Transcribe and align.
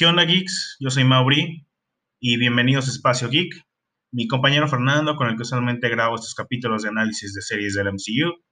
¿Qué 0.00 0.06
onda, 0.06 0.24
geeks? 0.24 0.78
Yo 0.80 0.88
soy 0.88 1.04
Mauri 1.04 1.66
y 2.20 2.38
bienvenidos 2.38 2.88
a 2.88 2.90
Espacio 2.90 3.28
Geek. 3.28 3.52
Mi 4.12 4.26
compañero 4.26 4.66
Fernando, 4.66 5.14
con 5.14 5.28
el 5.28 5.36
que 5.36 5.42
usualmente 5.42 5.90
grabo 5.90 6.14
estos 6.14 6.34
capítulos 6.34 6.82
de 6.82 6.88
análisis 6.88 7.34
de 7.34 7.42
series 7.42 7.74
del 7.74 7.88
MCU, 7.88 8.42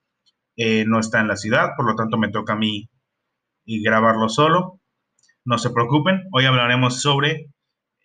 eh, 0.58 0.84
no 0.86 1.00
está 1.00 1.20
en 1.20 1.28
la 1.28 1.36
ciudad, 1.36 1.70
por 1.74 1.86
lo 1.86 1.96
tanto 1.96 2.18
me 2.18 2.28
toca 2.28 2.52
a 2.52 2.58
mí 2.58 2.90
grabarlo 3.64 4.28
solo. 4.28 4.82
No 5.46 5.56
se 5.56 5.70
preocupen, 5.70 6.24
hoy 6.32 6.44
hablaremos 6.44 7.00
sobre 7.00 7.46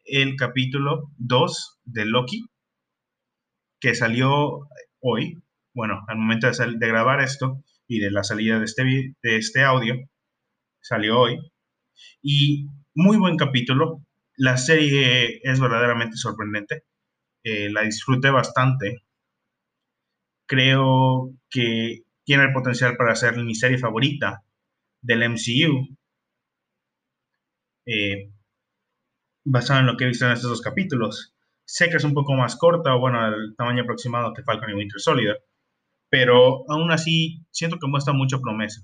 el 0.05 0.37
capítulo 0.37 1.11
2 1.17 1.81
de 1.83 2.05
Loki, 2.05 2.45
que 3.81 3.93
salió 3.93 4.69
hoy, 5.01 5.43
bueno, 5.73 6.05
al 6.07 6.17
momento 6.17 6.49
de, 6.49 6.77
de 6.77 6.87
grabar 6.87 7.19
esto 7.19 7.61
y 7.89 7.99
de 7.99 8.09
la 8.09 8.23
salida 8.23 8.59
de 8.59 8.63
este, 8.63 8.83
de 9.21 9.35
este 9.35 9.63
audio, 9.63 9.95
salió 10.79 11.19
hoy. 11.19 11.39
Y 12.21 12.69
muy 12.95 13.17
buen 13.17 13.37
capítulo. 13.37 14.03
La 14.35 14.57
serie 14.57 15.39
es 15.43 15.59
verdaderamente 15.59 16.17
sorprendente. 16.17 16.83
Eh, 17.43 17.69
la 17.71 17.81
disfruté 17.81 18.29
bastante. 18.29 19.03
Creo 20.45 21.31
que 21.49 22.03
tiene 22.23 22.43
el 22.43 22.53
potencial 22.53 22.95
para 22.97 23.15
ser 23.15 23.37
mi 23.43 23.55
serie 23.55 23.77
favorita 23.77 24.43
del 25.01 25.23
MCU. 25.29 25.97
Eh, 27.85 28.31
basado 29.45 29.81
en 29.81 29.87
lo 29.87 29.97
que 29.97 30.05
he 30.05 30.07
visto 30.07 30.25
en 30.25 30.31
estos 30.33 30.49
dos 30.49 30.61
capítulos. 30.61 31.35
Sé 31.65 31.89
que 31.89 31.97
es 31.97 32.03
un 32.03 32.13
poco 32.13 32.33
más 32.33 32.55
corta, 32.57 32.95
o 32.95 32.99
bueno, 32.99 33.25
el 33.27 33.55
tamaño 33.57 33.83
aproximado 33.83 34.33
que 34.33 34.43
Falcon 34.43 34.71
y 34.71 34.73
Winter 34.73 34.99
Soldier, 34.99 35.37
pero 36.09 36.69
aún 36.69 36.91
así 36.91 37.45
siento 37.51 37.77
que 37.79 37.87
muestra 37.87 38.13
mucha 38.13 38.39
promesa. 38.39 38.81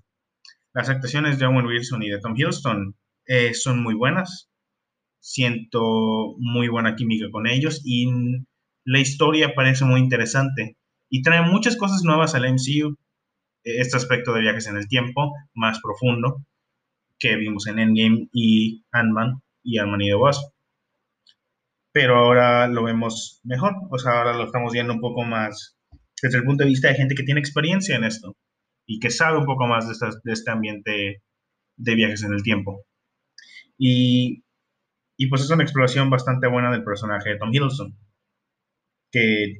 Las 0.73 0.89
actuaciones 0.89 1.39
de 1.39 1.45
Owen 1.45 1.65
Wilson 1.65 2.03
y 2.03 2.09
de 2.09 2.19
Tom 2.19 2.35
Hiddleston 2.35 2.95
eh, 3.29 3.53
son 3.53 3.83
muy 3.83 3.93
buenas. 3.93 4.49
Siento 5.19 6.35
muy 6.39 6.67
buena 6.67 6.95
química 6.95 7.27
con 7.31 7.45
ellos 7.47 7.81
y 7.85 8.09
la 8.83 8.99
historia 8.99 9.53
parece 9.53 9.85
muy 9.85 9.99
interesante 9.99 10.77
y 11.09 11.21
trae 11.21 11.43
muchas 11.43 11.77
cosas 11.77 12.01
nuevas 12.03 12.33
al 12.33 12.51
MCU. 12.51 12.97
Este 13.63 13.97
aspecto 13.97 14.33
de 14.33 14.41
viajes 14.41 14.67
en 14.67 14.77
el 14.77 14.87
tiempo 14.87 15.31
más 15.53 15.79
profundo 15.79 16.43
que 17.19 17.35
vimos 17.35 17.67
en 17.67 17.77
Endgame 17.77 18.29
y 18.33 18.83
Ant-Man 18.91 19.41
y 19.63 19.77
Ant-Man 19.77 20.01
y 20.01 20.07
the 20.07 20.15
Wasp. 20.15 20.51
Pero 21.91 22.17
ahora 22.17 22.67
lo 22.67 22.83
vemos 22.83 23.41
mejor, 23.43 23.75
o 23.91 23.97
sea, 23.99 24.13
ahora 24.13 24.33
lo 24.35 24.45
estamos 24.45 24.73
viendo 24.73 24.93
un 24.93 25.01
poco 25.01 25.23
más 25.23 25.77
desde 26.21 26.39
el 26.39 26.45
punto 26.45 26.63
de 26.63 26.69
vista 26.69 26.87
de 26.87 26.95
gente 26.95 27.15
que 27.15 27.23
tiene 27.23 27.41
experiencia 27.41 27.95
en 27.95 28.05
esto 28.05 28.35
y 28.87 28.99
que 28.99 29.11
sabe 29.11 29.37
un 29.37 29.45
poco 29.45 29.67
más 29.67 29.87
de 29.87 30.33
este 30.33 30.51
ambiente 30.51 31.21
de 31.77 31.95
viajes 31.95 32.23
en 32.23 32.33
el 32.33 32.41
tiempo. 32.41 32.85
Y, 33.79 34.43
y, 35.17 35.29
pues 35.29 35.41
es 35.41 35.49
una 35.49 35.63
exploración 35.63 36.09
bastante 36.09 36.47
buena 36.47 36.71
del 36.71 36.83
personaje 36.83 37.31
de 37.31 37.37
Tom 37.37 37.49
Hiddleston, 37.51 37.97
que 39.11 39.59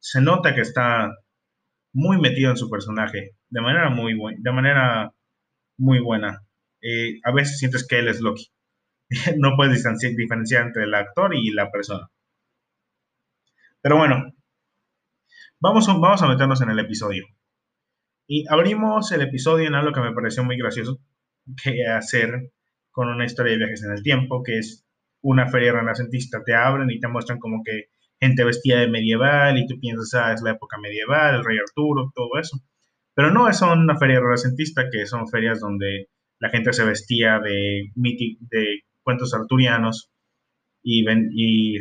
se 0.00 0.20
nota 0.20 0.54
que 0.54 0.62
está 0.62 1.10
muy 1.94 2.20
metido 2.20 2.50
en 2.50 2.56
su 2.56 2.68
personaje, 2.68 3.36
de 3.50 3.60
manera 3.60 3.90
muy, 3.90 4.14
buena 4.14 4.38
de 4.40 4.52
manera 4.52 5.12
muy 5.78 6.00
buena. 6.00 6.42
Eh, 6.82 7.20
a 7.24 7.32
veces 7.32 7.58
sientes 7.58 7.86
que 7.86 7.98
él 8.00 8.08
es 8.08 8.20
Loki. 8.20 8.48
no 9.38 9.56
puedes 9.56 9.84
diferenciar 10.16 10.66
entre 10.66 10.84
el 10.84 10.94
actor 10.94 11.34
y 11.34 11.52
la 11.52 11.70
persona. 11.70 12.08
Pero 13.80 13.98
bueno, 13.98 14.32
vamos 15.60 15.86
vamos 15.86 16.22
a 16.22 16.28
meternos 16.28 16.60
en 16.62 16.70
el 16.70 16.78
episodio. 16.78 17.26
Y 18.26 18.44
abrimos 18.48 19.12
el 19.12 19.22
episodio 19.22 19.66
en 19.68 19.74
algo 19.74 19.92
que 19.92 20.00
me 20.00 20.14
pareció 20.14 20.44
muy 20.44 20.56
gracioso 20.56 20.98
que 21.62 21.86
hacer 21.86 22.52
con 22.92 23.08
una 23.08 23.24
historia 23.24 23.52
de 23.52 23.58
viajes 23.58 23.82
en 23.82 23.92
el 23.92 24.02
tiempo, 24.02 24.42
que 24.42 24.58
es 24.58 24.86
una 25.22 25.48
feria 25.50 25.72
renacentista. 25.72 26.42
Te 26.44 26.54
abren 26.54 26.90
y 26.90 27.00
te 27.00 27.08
muestran 27.08 27.38
como 27.38 27.62
que 27.64 27.86
gente 28.20 28.44
vestida 28.44 28.80
de 28.80 28.88
medieval 28.88 29.58
y 29.58 29.66
tú 29.66 29.80
piensas, 29.80 30.14
ah, 30.14 30.32
es 30.32 30.42
la 30.42 30.52
época 30.52 30.78
medieval, 30.78 31.36
el 31.36 31.44
rey 31.44 31.58
Arturo, 31.58 32.12
todo 32.14 32.38
eso. 32.40 32.58
Pero 33.14 33.30
no 33.32 33.48
es 33.48 33.60
una 33.62 33.96
feria 33.98 34.20
renacentista, 34.20 34.88
que 34.90 35.06
son 35.06 35.28
ferias 35.28 35.60
donde 35.60 36.08
la 36.38 36.50
gente 36.50 36.72
se 36.72 36.84
vestía 36.84 37.40
de, 37.40 37.90
de 37.94 38.80
cuentos 39.02 39.34
arturianos 39.34 40.10
y, 40.82 41.04
y 41.34 41.78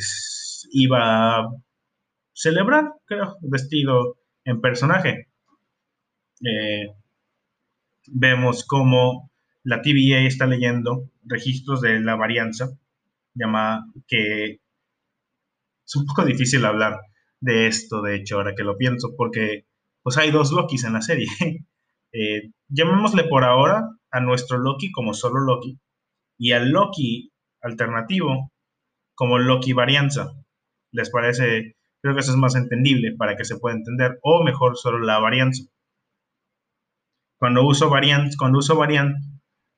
iba 0.72 1.40
a 1.40 1.50
celebrar, 2.34 2.92
creo, 3.06 3.38
vestido 3.42 4.18
en 4.46 4.62
personaje. 4.62 5.28
Eh, 6.44 6.88
vemos 8.08 8.66
cómo 8.66 9.31
la 9.64 9.82
TVA 9.82 10.22
está 10.22 10.48
leyendo 10.48 11.10
registros 11.24 11.82
de 11.82 12.00
la 12.00 12.16
varianza, 12.16 12.70
llamada 13.34 13.86
que 14.08 14.60
es 15.86 15.96
un 15.96 16.06
poco 16.06 16.26
difícil 16.26 16.66
hablar 16.66 17.00
de 17.40 17.68
esto, 17.68 18.02
de 18.02 18.16
hecho, 18.16 18.38
ahora 18.38 18.56
que 18.56 18.64
lo 18.64 18.78
pienso, 18.78 19.14
porque 19.18 19.66
pues 20.04 20.18
hay 20.18 20.32
dos 20.32 20.52
Lokis 20.52 20.84
en 20.86 20.94
la 20.94 21.02
serie. 21.02 21.28
eh, 22.14 22.52
llamémosle 22.70 23.26
por 23.26 23.44
ahora 23.44 23.84
a 24.12 24.20
nuestro 24.20 24.58
Loki 24.58 24.92
como 24.92 25.14
solo 25.14 25.40
Loki 25.40 25.80
y 26.38 26.52
al 26.54 26.70
Loki 26.70 27.32
alternativo 27.62 28.52
como 29.16 29.38
Loki 29.38 29.74
varianza. 29.74 30.32
¿Les 30.92 31.10
parece? 31.10 31.76
Creo 32.02 32.16
que 32.16 32.22
eso 32.22 32.32
es 32.32 32.38
más 32.38 32.56
entendible 32.56 33.16
para 33.18 33.36
que 33.36 33.46
se 33.46 33.58
pueda 33.58 33.76
entender, 33.76 34.20
o 34.24 34.44
mejor 34.44 34.78
solo 34.78 35.00
la 35.00 35.20
varianza. 35.20 35.64
Cuando 37.40 37.66
uso 37.66 37.90
variant, 37.90 38.34
cuando 38.38 38.60
uso 38.60 38.76
variant, 38.76 39.16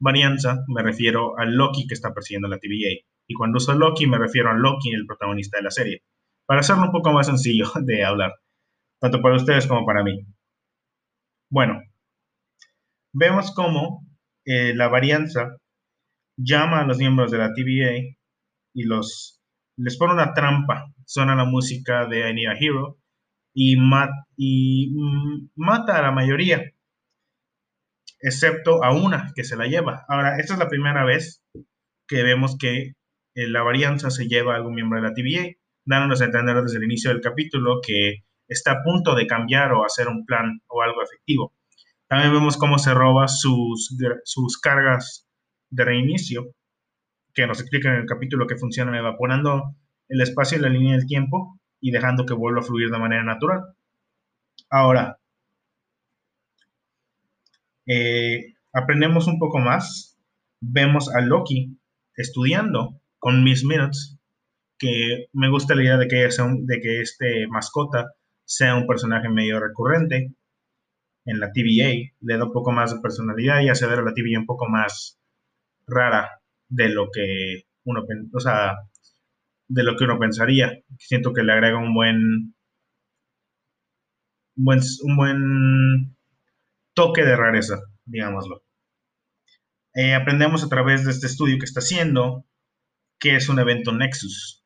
varianza, 0.03 0.63
me 0.67 0.83
refiero 0.83 1.37
al 1.39 1.55
Loki 1.55 1.87
que 1.87 1.93
está 1.93 2.13
persiguiendo 2.13 2.47
la 2.47 2.59
TVA. 2.59 3.05
Y 3.27 3.33
cuando 3.33 3.57
uso 3.57 3.73
Loki, 3.73 4.05
me 4.05 4.17
refiero 4.17 4.49
a 4.49 4.53
Loki, 4.53 4.91
el 4.93 5.05
protagonista 5.05 5.57
de 5.57 5.63
la 5.63 5.71
serie. 5.71 6.03
Para 6.45 6.59
hacerlo 6.59 6.83
un 6.83 6.91
poco 6.91 7.13
más 7.13 7.27
sencillo 7.27 7.65
de 7.81 8.03
hablar, 8.03 8.33
tanto 8.99 9.21
para 9.21 9.37
ustedes 9.37 9.65
como 9.67 9.85
para 9.85 10.03
mí. 10.03 10.25
Bueno, 11.49 11.81
vemos 13.13 13.53
cómo 13.55 14.05
eh, 14.45 14.73
la 14.75 14.89
varianza 14.89 15.55
llama 16.37 16.81
a 16.81 16.85
los 16.85 16.97
miembros 16.97 17.31
de 17.31 17.37
la 17.37 17.53
TVA 17.53 18.15
y 18.73 18.83
los 18.83 19.39
les 19.77 19.97
pone 19.97 20.13
una 20.13 20.33
trampa. 20.33 20.85
Suena 21.05 21.35
la 21.35 21.45
música 21.45 22.05
de 22.07 22.29
I 22.29 22.33
Need 22.33 22.49
a 22.49 22.57
Hero 22.59 22.97
y, 23.53 23.77
mm, 23.77 25.49
mata 25.55 25.97
a 25.97 26.01
la 26.01 26.11
mayoría 26.11 26.61
excepto 28.23 28.83
a 28.83 28.91
una 28.93 29.31
que 29.35 29.43
se 29.43 29.57
la 29.57 29.67
lleva. 29.67 30.05
Ahora, 30.07 30.37
esta 30.39 30.53
es 30.53 30.59
la 30.59 30.69
primera 30.69 31.03
vez 31.03 31.43
que 32.07 32.23
vemos 32.23 32.57
que 32.57 32.93
eh, 33.35 33.47
la 33.47 33.61
varianza 33.63 34.09
se 34.09 34.27
lleva 34.27 34.53
a 34.53 34.55
algún 34.55 34.75
miembro 34.75 34.99
de 34.99 35.07
la 35.07 35.13
TVA, 35.13 35.55
dándonos 35.85 36.21
a 36.21 36.25
entender 36.25 36.55
desde 36.63 36.77
el 36.77 36.85
inicio 36.85 37.11
del 37.11 37.21
capítulo 37.21 37.81
que 37.85 38.23
está 38.47 38.71
a 38.71 38.83
punto 38.83 39.13
de 39.13 39.27
cambiar 39.27 39.73
o 39.73 39.85
hacer 39.85 40.07
un 40.07 40.25
plan 40.25 40.61
o 40.67 40.81
algo 40.81 41.03
efectivo. 41.03 41.53
También 42.07 42.31
vemos 42.31 42.57
cómo 42.57 42.79
se 42.79 42.93
roba 42.93 43.27
sus, 43.27 43.95
sus 44.23 44.57
cargas 44.57 45.27
de 45.69 45.83
reinicio, 45.83 46.53
que 47.33 47.45
nos 47.45 47.59
explica 47.59 47.89
en 47.89 48.01
el 48.01 48.05
capítulo 48.05 48.47
que 48.47 48.55
funcionan 48.55 48.95
evaporando 48.95 49.75
el 50.07 50.21
espacio 50.21 50.57
y 50.57 50.61
la 50.61 50.69
línea 50.69 50.95
del 50.95 51.07
tiempo 51.07 51.59
y 51.81 51.91
dejando 51.91 52.25
que 52.25 52.33
vuelva 52.33 52.61
a 52.61 52.63
fluir 52.63 52.89
de 52.89 52.99
manera 52.99 53.23
natural. 53.23 53.63
Ahora, 54.69 55.17
eh, 57.85 58.53
aprendemos 58.71 59.27
un 59.27 59.39
poco 59.39 59.59
más, 59.59 60.17
vemos 60.61 61.13
a 61.13 61.21
Loki 61.21 61.77
estudiando 62.15 63.01
con 63.19 63.43
Miss 63.43 63.65
Minutes, 63.65 64.17
que 64.77 65.27
me 65.33 65.49
gusta 65.49 65.75
la 65.75 65.83
idea 65.83 65.97
de 65.97 66.07
que, 66.07 66.27
de 66.27 66.81
que 66.81 67.01
este 67.01 67.47
mascota 67.47 68.13
sea 68.45 68.75
un 68.75 68.87
personaje 68.87 69.29
medio 69.29 69.59
recurrente 69.59 70.33
en 71.25 71.39
la 71.39 71.51
TVA, 71.51 72.11
le 72.21 72.37
da 72.37 72.45
un 72.45 72.51
poco 72.51 72.71
más 72.71 72.93
de 72.93 73.01
personalidad 73.01 73.61
y 73.61 73.69
hace 73.69 73.87
ver 73.87 73.99
a 73.99 74.03
la 74.03 74.13
TVA 74.13 74.39
un 74.39 74.45
poco 74.45 74.67
más 74.67 75.19
rara 75.87 76.41
de 76.69 76.89
lo 76.89 77.09
que 77.11 77.63
uno, 77.85 78.03
o 78.33 78.39
sea, 78.39 78.77
de 79.67 79.83
lo 79.83 79.95
que 79.95 80.05
uno 80.05 80.19
pensaría. 80.19 80.83
Siento 80.97 81.33
que 81.33 81.43
le 81.43 81.53
agrega 81.53 81.77
un 81.77 81.93
buen, 81.93 82.53
un 84.55 84.65
buen, 84.65 84.79
un 85.03 85.15
buen 85.15 86.12
toque 86.93 87.23
de 87.23 87.35
rareza, 87.35 87.79
digámoslo. 88.05 88.63
Eh, 89.95 90.15
aprendemos 90.15 90.63
a 90.63 90.69
través 90.69 91.05
de 91.05 91.11
este 91.11 91.27
estudio 91.27 91.57
que 91.59 91.65
está 91.65 91.79
haciendo 91.79 92.45
qué 93.19 93.35
es 93.35 93.49
un 93.49 93.59
evento 93.59 93.91
Nexus. 93.91 94.65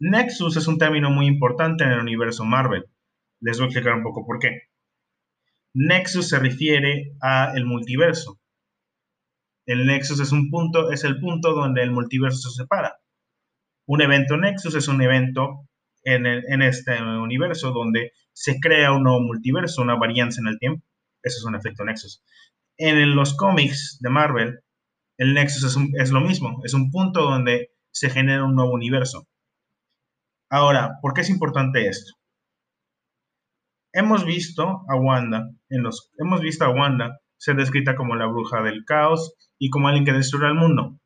Nexus 0.00 0.56
es 0.56 0.66
un 0.66 0.78
término 0.78 1.10
muy 1.10 1.26
importante 1.26 1.84
en 1.84 1.90
el 1.90 2.00
universo 2.00 2.44
Marvel. 2.44 2.86
Les 3.40 3.58
voy 3.58 3.64
a 3.64 3.68
explicar 3.68 3.94
un 3.94 4.02
poco 4.02 4.26
por 4.26 4.38
qué. 4.38 4.62
Nexus 5.74 6.28
se 6.28 6.38
refiere 6.38 7.12
a 7.22 7.52
el 7.54 7.64
multiverso. 7.66 8.40
El 9.66 9.86
Nexus 9.86 10.18
es 10.20 10.32
un 10.32 10.50
punto, 10.50 10.90
es 10.90 11.04
el 11.04 11.20
punto 11.20 11.52
donde 11.52 11.82
el 11.82 11.92
multiverso 11.92 12.50
se 12.50 12.62
separa. 12.62 12.98
Un 13.86 14.02
evento 14.02 14.36
Nexus 14.36 14.74
es 14.74 14.88
un 14.88 15.00
evento 15.02 15.68
en, 16.02 16.26
en 16.26 16.62
este 16.62 17.00
universo 17.00 17.70
donde 17.70 18.12
se 18.32 18.58
crea 18.58 18.92
un 18.92 19.04
nuevo 19.04 19.20
multiverso, 19.20 19.82
una 19.82 19.96
varianza 19.96 20.40
en 20.40 20.48
el 20.48 20.58
tiempo. 20.58 20.84
Eso 21.22 21.38
es 21.38 21.44
un 21.44 21.54
efecto 21.54 21.84
Nexus. 21.84 22.22
En 22.76 23.14
los 23.14 23.36
cómics 23.36 23.98
de 24.00 24.10
Marvel, 24.10 24.60
El 25.18 25.34
Nexus 25.34 25.76
es, 25.98 26.10
lo 26.10 26.20
mismo, 26.20 26.60
es 26.64 26.72
un 26.72 26.90
punto 26.90 27.22
donde 27.22 27.70
se 27.92 28.08
genera 28.08 28.44
un 28.44 28.54
nuevo 28.54 28.72
universo. 28.72 29.28
Ahora, 30.48 30.98
¿por 31.02 31.12
qué 31.12 31.20
es 31.20 31.30
importante 31.30 31.86
esto? 31.88 32.14
Hemos 33.92 34.24
visto 34.24 34.84
a 34.88 34.96
Wanda, 34.96 35.50
en 35.68 35.82
los, 35.82 36.10
hemos 36.18 36.40
visto 36.40 36.64
a 36.64 36.70
Wanda 36.70 37.20
ser 37.36 37.56
descrita 37.56 37.96
como 37.96 38.16
la 38.16 38.26
bruja 38.26 38.62
del 38.62 38.84
caos 38.84 39.34
y 39.58 39.70
como 39.70 39.88
alguien 39.88 40.04
que 40.04 40.12
destruirá 40.12 40.48
el 40.48 40.54
mundo. 40.54 40.98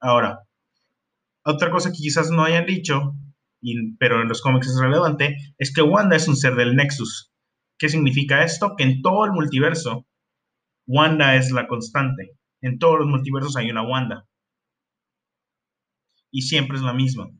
Ahora, 0.00 0.40
otra 1.44 1.70
cosa 1.70 1.90
que 1.90 1.98
quizás 1.98 2.30
no 2.30 2.44
hayan 2.44 2.66
dicho, 2.66 3.14
pero 3.98 4.22
en 4.22 4.28
los 4.28 4.40
cómics 4.42 4.68
es 4.68 4.80
relevante, 4.80 5.36
es 5.58 5.72
que 5.72 5.82
Wanda 5.82 6.16
es 6.16 6.28
un 6.28 6.36
ser 6.36 6.54
del 6.54 6.76
Nexus. 6.76 7.27
¿Qué 7.78 7.88
significa 7.88 8.44
esto? 8.44 8.74
Que 8.76 8.84
en 8.84 9.02
todo 9.02 9.24
el 9.24 9.32
multiverso, 9.32 10.06
Wanda 10.86 11.36
es 11.36 11.50
la 11.52 11.68
constante. 11.68 12.32
En 12.60 12.78
todos 12.78 12.98
los 12.98 13.08
multiversos 13.08 13.56
hay 13.56 13.70
una 13.70 13.82
Wanda. 13.82 14.26
Y 16.30 16.42
siempre 16.42 16.76
es 16.76 16.82
la 16.82 16.92
misma. 16.92 17.30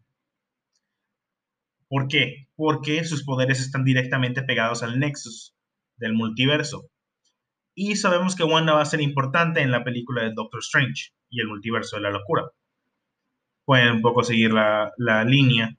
¿Por 1.88 2.06
qué? 2.06 2.48
Porque 2.54 3.02
sus 3.04 3.24
poderes 3.24 3.60
están 3.60 3.84
directamente 3.84 4.42
pegados 4.42 4.82
al 4.82 5.00
Nexus 5.00 5.54
del 5.96 6.12
multiverso. 6.12 6.88
Y 7.74 7.96
sabemos 7.96 8.36
que 8.36 8.44
Wanda 8.44 8.74
va 8.74 8.82
a 8.82 8.86
ser 8.86 9.00
importante 9.00 9.60
en 9.60 9.70
la 9.70 9.84
película 9.84 10.22
de 10.22 10.34
Doctor 10.34 10.60
Strange 10.60 11.12
y 11.30 11.40
el 11.40 11.48
multiverso 11.48 11.96
de 11.96 12.02
la 12.02 12.10
locura. 12.10 12.44
Pueden 13.64 13.96
un 13.96 14.02
poco 14.02 14.22
seguir 14.22 14.52
la, 14.52 14.92
línea 15.24 15.76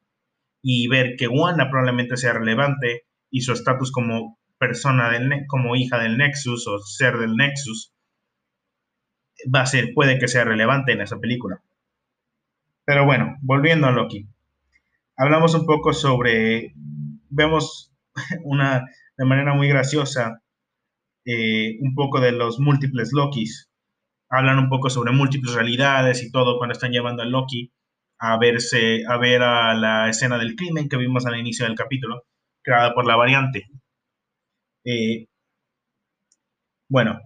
y 0.62 0.88
ver 0.88 1.16
que 1.18 1.28
Wanda 1.28 1.70
probablemente 1.70 2.18
sea 2.18 2.34
relevante 2.34 3.04
y 3.30 3.42
su 3.42 3.54
estatus 3.54 3.92
como 3.92 4.39
persona 4.60 5.10
del 5.10 5.48
como 5.48 5.76
hija 5.76 5.98
del 5.98 6.18
Nexus 6.18 6.68
o 6.68 6.80
ser 6.80 7.18
del 7.18 7.36
Nexus 7.36 7.94
va 9.54 9.62
a 9.62 9.66
ser, 9.66 9.94
puede 9.94 10.20
que 10.20 10.28
sea 10.28 10.44
relevante 10.44 10.92
en 10.92 11.02
esa 11.02 11.18
película. 11.18 11.64
Pero 12.86 13.06
bueno, 13.06 13.38
volviendo 13.42 13.88
a 13.88 13.92
Loki. 13.92 14.28
Hablamos 15.16 15.54
un 15.54 15.66
poco 15.66 15.94
sobre, 15.94 16.74
vemos 17.30 17.94
una, 18.44 18.86
de 19.18 19.26
manera 19.26 19.54
muy 19.54 19.68
graciosa, 19.68 20.42
eh, 21.26 21.78
un 21.82 21.94
poco 21.96 22.20
de 22.20 22.32
los 22.32 22.60
múltiples 22.60 23.12
Lokis. 23.14 23.70
Hablan 24.30 24.60
un 24.60 24.70
poco 24.70 24.90
sobre 24.90 25.12
múltiples 25.12 25.54
realidades 25.54 26.24
y 26.24 26.32
todo 26.32 26.58
cuando 26.58 26.74
están 26.74 26.92
llevando 26.92 27.24
a 27.24 27.26
Loki 27.26 27.72
a 28.20 28.38
verse, 28.38 29.04
a 29.08 29.18
ver 29.18 29.42
a 29.42 29.74
la 29.74 30.10
escena 30.10 30.38
del 30.38 30.56
crimen 30.56 30.90
que 30.90 30.98
vimos 30.98 31.26
al 31.26 31.40
inicio 31.40 31.66
del 31.66 31.76
capítulo, 31.76 32.24
creada 32.62 32.94
por 32.94 33.06
la 33.06 33.16
variante. 33.16 33.68
Eh, 34.90 35.28
bueno, 36.90 37.20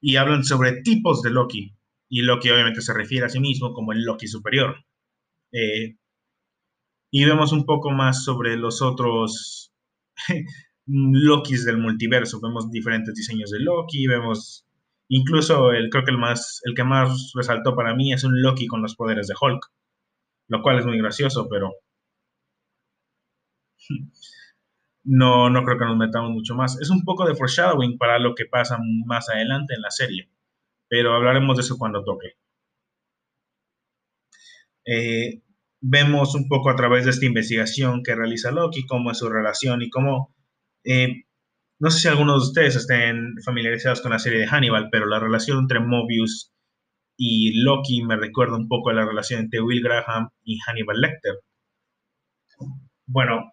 y 0.00 0.16
hablan 0.16 0.44
sobre 0.44 0.82
tipos 0.82 1.22
de 1.22 1.30
Loki. 1.30 1.74
Y 2.10 2.22
Loki 2.22 2.50
obviamente 2.50 2.80
se 2.82 2.94
refiere 2.94 3.26
a 3.26 3.28
sí 3.28 3.40
mismo 3.40 3.72
como 3.72 3.92
el 3.92 4.02
Loki 4.04 4.26
superior. 4.26 4.76
Eh, 5.52 5.96
y 7.10 7.24
vemos 7.24 7.52
un 7.52 7.64
poco 7.64 7.90
más 7.90 8.24
sobre 8.24 8.56
los 8.56 8.82
otros 8.82 9.72
Lokis 10.86 11.64
del 11.64 11.78
multiverso. 11.78 12.40
Vemos 12.40 12.70
diferentes 12.70 13.14
diseños 13.14 13.50
de 13.50 13.60
Loki, 13.60 14.06
vemos 14.06 14.66
incluso 15.08 15.72
el 15.72 15.88
creo 15.90 16.04
que 16.04 16.10
el 16.10 16.18
más 16.18 16.60
el 16.64 16.74
que 16.74 16.84
más 16.84 17.32
resaltó 17.34 17.74
para 17.74 17.94
mí 17.94 18.12
es 18.12 18.24
un 18.24 18.42
Loki 18.42 18.66
con 18.66 18.82
los 18.82 18.94
poderes 18.96 19.26
de 19.28 19.34
Hulk, 19.40 19.70
lo 20.48 20.62
cual 20.62 20.78
es 20.78 20.86
muy 20.86 20.98
gracioso, 20.98 21.48
pero 21.50 21.72
no, 25.08 25.48
no 25.48 25.64
creo 25.64 25.78
que 25.78 25.86
nos 25.86 25.96
metamos 25.96 26.30
mucho 26.30 26.54
más. 26.54 26.78
Es 26.80 26.90
un 26.90 27.02
poco 27.02 27.26
de 27.26 27.34
foreshadowing 27.34 27.96
para 27.98 28.18
lo 28.18 28.34
que 28.34 28.44
pasa 28.44 28.78
más 29.06 29.28
adelante 29.30 29.74
en 29.74 29.80
la 29.80 29.90
serie, 29.90 30.30
pero 30.88 31.14
hablaremos 31.14 31.56
de 31.56 31.62
eso 31.62 31.78
cuando 31.78 32.04
toque. 32.04 32.36
Eh, 34.84 35.42
vemos 35.80 36.34
un 36.34 36.48
poco 36.48 36.70
a 36.70 36.76
través 36.76 37.04
de 37.04 37.10
esta 37.12 37.26
investigación 37.26 38.02
que 38.02 38.14
realiza 38.14 38.50
Loki, 38.50 38.86
cómo 38.86 39.10
es 39.10 39.18
su 39.18 39.28
relación 39.30 39.82
y 39.82 39.90
cómo... 39.90 40.34
Eh, 40.84 41.24
no 41.80 41.90
sé 41.90 42.00
si 42.00 42.08
algunos 42.08 42.42
de 42.42 42.48
ustedes 42.48 42.76
estén 42.76 43.34
familiarizados 43.44 44.02
con 44.02 44.12
la 44.12 44.18
serie 44.18 44.40
de 44.40 44.46
Hannibal, 44.46 44.88
pero 44.90 45.06
la 45.06 45.20
relación 45.20 45.58
entre 45.60 45.80
Mobius 45.80 46.52
y 47.16 47.62
Loki 47.62 48.02
me 48.02 48.16
recuerda 48.16 48.56
un 48.56 48.68
poco 48.68 48.90
a 48.90 48.94
la 48.94 49.06
relación 49.06 49.40
entre 49.40 49.62
Will 49.62 49.82
Graham 49.82 50.30
y 50.44 50.58
Hannibal 50.58 51.00
Lecter. 51.00 51.34
Bueno, 53.06 53.52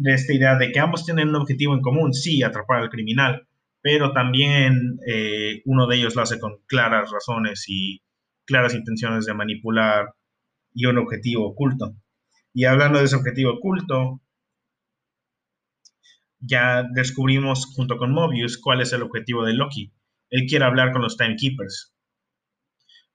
de 0.00 0.14
esta 0.14 0.32
idea 0.32 0.56
de 0.56 0.72
que 0.72 0.80
ambos 0.80 1.04
tienen 1.04 1.28
un 1.28 1.36
objetivo 1.36 1.74
en 1.74 1.82
común, 1.82 2.14
sí, 2.14 2.42
atrapar 2.42 2.80
al 2.80 2.88
criminal, 2.88 3.46
pero 3.82 4.12
también 4.12 4.98
eh, 5.06 5.60
uno 5.66 5.86
de 5.86 5.96
ellos 5.96 6.16
lo 6.16 6.22
hace 6.22 6.40
con 6.40 6.56
claras 6.66 7.10
razones 7.10 7.66
y 7.68 8.02
claras 8.46 8.74
intenciones 8.74 9.26
de 9.26 9.34
manipular 9.34 10.14
y 10.72 10.86
un 10.86 10.96
objetivo 10.96 11.46
oculto. 11.48 11.94
Y 12.54 12.64
hablando 12.64 12.98
de 12.98 13.04
ese 13.04 13.16
objetivo 13.16 13.52
oculto, 13.52 14.22
ya 16.38 16.82
descubrimos 16.94 17.66
junto 17.66 17.98
con 17.98 18.12
Mobius 18.12 18.56
cuál 18.56 18.80
es 18.80 18.94
el 18.94 19.02
objetivo 19.02 19.44
de 19.44 19.52
Loki. 19.52 19.92
Él 20.30 20.46
quiere 20.48 20.64
hablar 20.64 20.92
con 20.92 21.02
los 21.02 21.18
Timekeepers. 21.18 21.94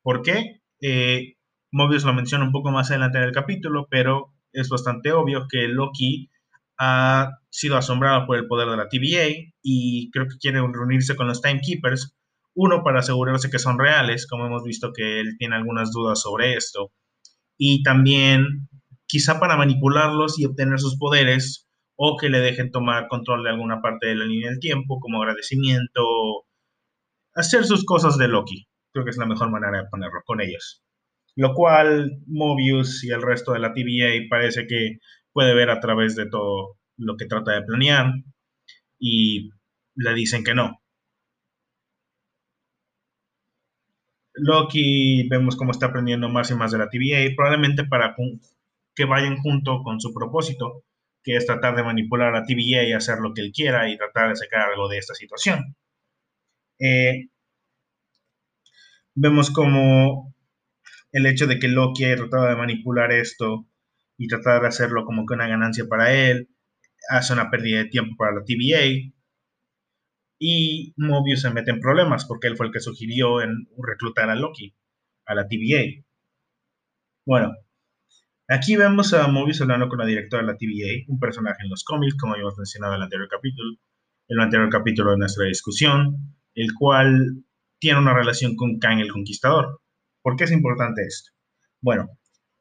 ¿Por 0.04 0.22
qué? 0.22 0.62
Eh, 0.82 1.34
Mobius 1.72 2.04
lo 2.04 2.14
menciona 2.14 2.46
un 2.46 2.52
poco 2.52 2.70
más 2.70 2.92
adelante 2.92 3.18
en 3.18 3.24
el 3.24 3.32
capítulo, 3.32 3.88
pero 3.90 4.36
es 4.54 4.70
bastante 4.70 5.12
obvio 5.14 5.48
que 5.50 5.68
Loki 5.68 6.30
ha 6.78 7.40
sido 7.50 7.78
asombrado 7.78 8.26
por 8.26 8.38
el 8.38 8.48
poder 8.48 8.70
de 8.70 8.78
la 8.78 8.90
TVA 8.90 9.52
y 9.62 10.12
creo 10.12 10.28
que 10.28 10.38
quiere 10.40 10.60
reunirse 10.60 11.16
con 11.16 11.28
los 11.28 11.42
Timekeepers, 11.42 12.16
uno 12.54 12.84
para 12.84 13.00
asegurarse 13.00 13.50
que 13.50 13.60
son 13.60 13.80
reales, 13.80 14.28
como 14.28 14.46
hemos 14.46 14.64
visto 14.64 14.92
que 14.94 15.20
él 15.20 15.36
tiene 15.38 15.56
algunas 15.56 15.92
dudas 15.92 16.22
sobre 16.22 16.56
esto, 16.56 16.92
y 17.58 17.84
también 17.84 18.68
quizá 19.08 19.40
para 19.40 19.58
manipularlos 19.58 20.40
y 20.40 20.46
obtener 20.46 20.80
sus 20.80 20.98
poderes 20.98 21.68
o 21.96 22.18
que 22.18 22.30
le 22.30 22.40
dejen 22.40 22.72
tomar 22.72 23.08
control 23.08 23.44
de 23.44 23.50
alguna 23.50 23.82
parte 23.82 24.08
de 24.08 24.16
la 24.16 24.26
línea 24.26 24.50
del 24.50 24.60
tiempo 24.60 25.00
como 25.00 25.22
agradecimiento, 25.22 26.02
hacer 27.34 27.66
sus 27.66 27.86
cosas 27.86 28.18
de 28.18 28.28
Loki. 28.28 28.68
Creo 28.92 29.06
que 29.06 29.12
es 29.12 29.18
la 29.18 29.26
mejor 29.26 29.50
manera 29.52 29.82
de 29.82 29.90
ponerlo 29.90 30.22
con 30.26 30.42
ellos. 30.42 30.84
Lo 31.36 31.54
cual 31.54 32.12
Mobius 32.28 33.04
y 33.04 33.12
el 33.12 33.22
resto 33.22 33.54
de 33.54 33.60
la 33.60 33.74
TVA 33.74 34.28
parece 34.30 34.68
que 34.68 35.00
puede 35.36 35.54
ver 35.54 35.70
a 35.70 35.82
través 35.82 36.16
de 36.16 36.28
todo 36.30 36.78
lo 36.98 37.18
que 37.18 37.26
trata 37.26 37.52
de 37.52 37.64
planear 37.64 38.14
y 38.98 39.50
le 39.96 40.14
dicen 40.14 40.46
que 40.46 40.56
no. 40.56 40.82
Loki 44.36 45.28
vemos 45.28 45.58
cómo 45.58 45.72
está 45.72 45.88
aprendiendo 45.88 46.30
más 46.30 46.52
y 46.52 46.56
más 46.56 46.72
de 46.72 46.78
la 46.78 46.90
TVA, 46.90 47.36
probablemente 47.36 47.84
para 47.84 48.16
que 48.96 49.04
vayan 49.04 49.36
junto 49.38 49.84
con 49.84 50.00
su 50.00 50.14
propósito, 50.14 50.86
que 51.22 51.36
es 51.36 51.46
tratar 51.46 51.76
de 51.76 51.84
manipular 51.84 52.30
a 52.34 52.40
la 52.40 52.46
TVA 52.46 52.84
y 52.84 52.94
hacer 52.94 53.20
lo 53.20 53.34
que 53.34 53.42
él 53.42 53.52
quiera 53.54 53.90
y 53.90 53.98
tratar 53.98 54.30
de 54.30 54.38
sacar 54.38 54.70
algo 54.70 54.88
de 54.88 55.00
esta 55.00 55.16
situación. 55.16 55.76
Eh, 56.80 57.28
vemos 59.16 59.52
como 59.52 60.34
el 61.12 61.26
hecho 61.26 61.46
de 61.46 61.60
que 61.60 61.68
Loki 61.68 62.06
haya 62.06 62.16
tratado 62.16 62.46
de 62.48 62.56
manipular 62.56 63.12
esto 63.12 63.66
y 64.18 64.28
tratar 64.28 64.62
de 64.62 64.68
hacerlo 64.68 65.06
como 65.06 65.26
que 65.26 65.34
una 65.34 65.48
ganancia 65.48 65.86
para 65.88 66.14
él, 66.14 66.50
hace 67.10 67.34
una 67.34 67.50
pérdida 67.50 67.80
de 67.80 67.90
tiempo 67.90 68.16
para 68.18 68.36
la 68.36 68.44
TVA. 68.44 69.12
Y 70.40 70.94
Mobius 70.98 71.42
se 71.42 71.52
mete 71.52 71.72
en 71.72 71.80
problemas 71.80 72.26
porque 72.26 72.48
él 72.48 72.58
fue 72.58 72.68
el 72.68 72.72
que 72.72 72.80
sugirió 72.80 73.42
en 73.42 73.68
reclutar 73.78 74.30
a 74.30 74.36
Loki, 74.36 74.76
a 75.26 75.36
la 75.36 75.48
TVA. 75.48 76.04
Bueno, 77.26 77.54
aquí 78.48 78.76
vemos 78.76 79.14
a 79.14 79.28
Mobius 79.28 79.62
hablando 79.62 79.88
con 79.88 80.00
la 80.00 80.06
directora 80.06 80.44
de 80.44 80.52
la 80.52 80.58
TVA, 80.58 81.06
un 81.08 81.20
personaje 81.20 81.64
en 81.64 81.70
los 81.70 81.84
cómics, 81.84 82.16
como 82.16 82.34
habíamos 82.34 82.58
mencionado 82.58 82.94
en 82.94 82.98
el 82.98 83.04
anterior 83.04 83.30
capítulo, 83.30 83.72
en 84.28 84.38
el 84.38 84.44
anterior 84.44 84.70
capítulo 84.70 85.12
de 85.12 85.18
nuestra 85.18 85.46
discusión, 85.46 86.36
el 86.54 86.74
cual 86.78 87.44
tiene 87.80 88.00
una 88.00 88.14
relación 88.14 88.56
con 88.56 88.80
Kang 88.80 89.00
el 89.00 89.12
Conquistador. 89.12 89.82
¿Por 90.22 90.36
qué 90.36 90.46
es 90.46 90.52
importante 90.52 91.04
esto? 91.04 91.32
Bueno, 91.82 92.10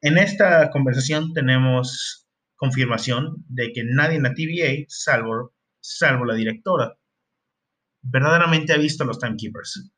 en 0.05 0.19
esta 0.19 0.69
conversación 0.69 1.33
tenemos 1.33 2.27
confirmación 2.55 3.43
de 3.49 3.73
que 3.73 3.83
nadie 3.83 4.17
en 4.17 4.23
la 4.23 4.35
TVA, 4.35 4.85
salvo, 4.87 5.55
salvo 5.79 6.25
la 6.25 6.35
directora, 6.35 6.95
verdaderamente 8.03 8.71
ha 8.71 8.77
visto 8.77 9.03
a 9.03 9.07
los 9.07 9.17
Timekeepers. 9.17 9.91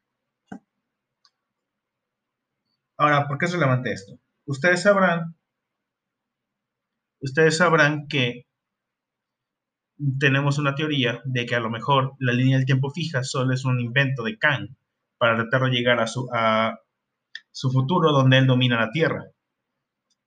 Ahora, 2.98 3.28
¿por 3.28 3.38
qué 3.38 3.48
es 3.48 3.52
relevante 3.52 3.92
esto? 3.92 4.18
Ustedes 4.46 4.82
sabrán, 4.84 5.36
ustedes 7.20 7.58
sabrán 7.58 8.08
que 8.08 8.48
tenemos 10.20 10.58
una 10.58 10.74
teoría 10.74 11.22
de 11.26 11.46
que 11.46 11.56
a 11.56 11.60
lo 11.60 11.70
mejor 11.70 12.14
la 12.20 12.32
línea 12.32 12.56
del 12.56 12.66
tiempo 12.66 12.92
fija 12.92 13.26
solo 13.26 13.54
es 13.54 13.66
un 13.66 13.82
invento 13.82 14.24
de 14.24 14.38
Kang 14.38 14.70
para 15.18 15.36
tratar 15.36 15.64
de 15.64 15.76
llegar 15.76 16.00
a 16.00 16.08
su, 16.08 16.30
a 16.34 16.80
su 17.52 17.70
futuro 17.72 18.14
donde 18.14 18.38
él 18.38 18.48
domina 18.48 18.80
la 18.80 18.92
Tierra 18.92 19.26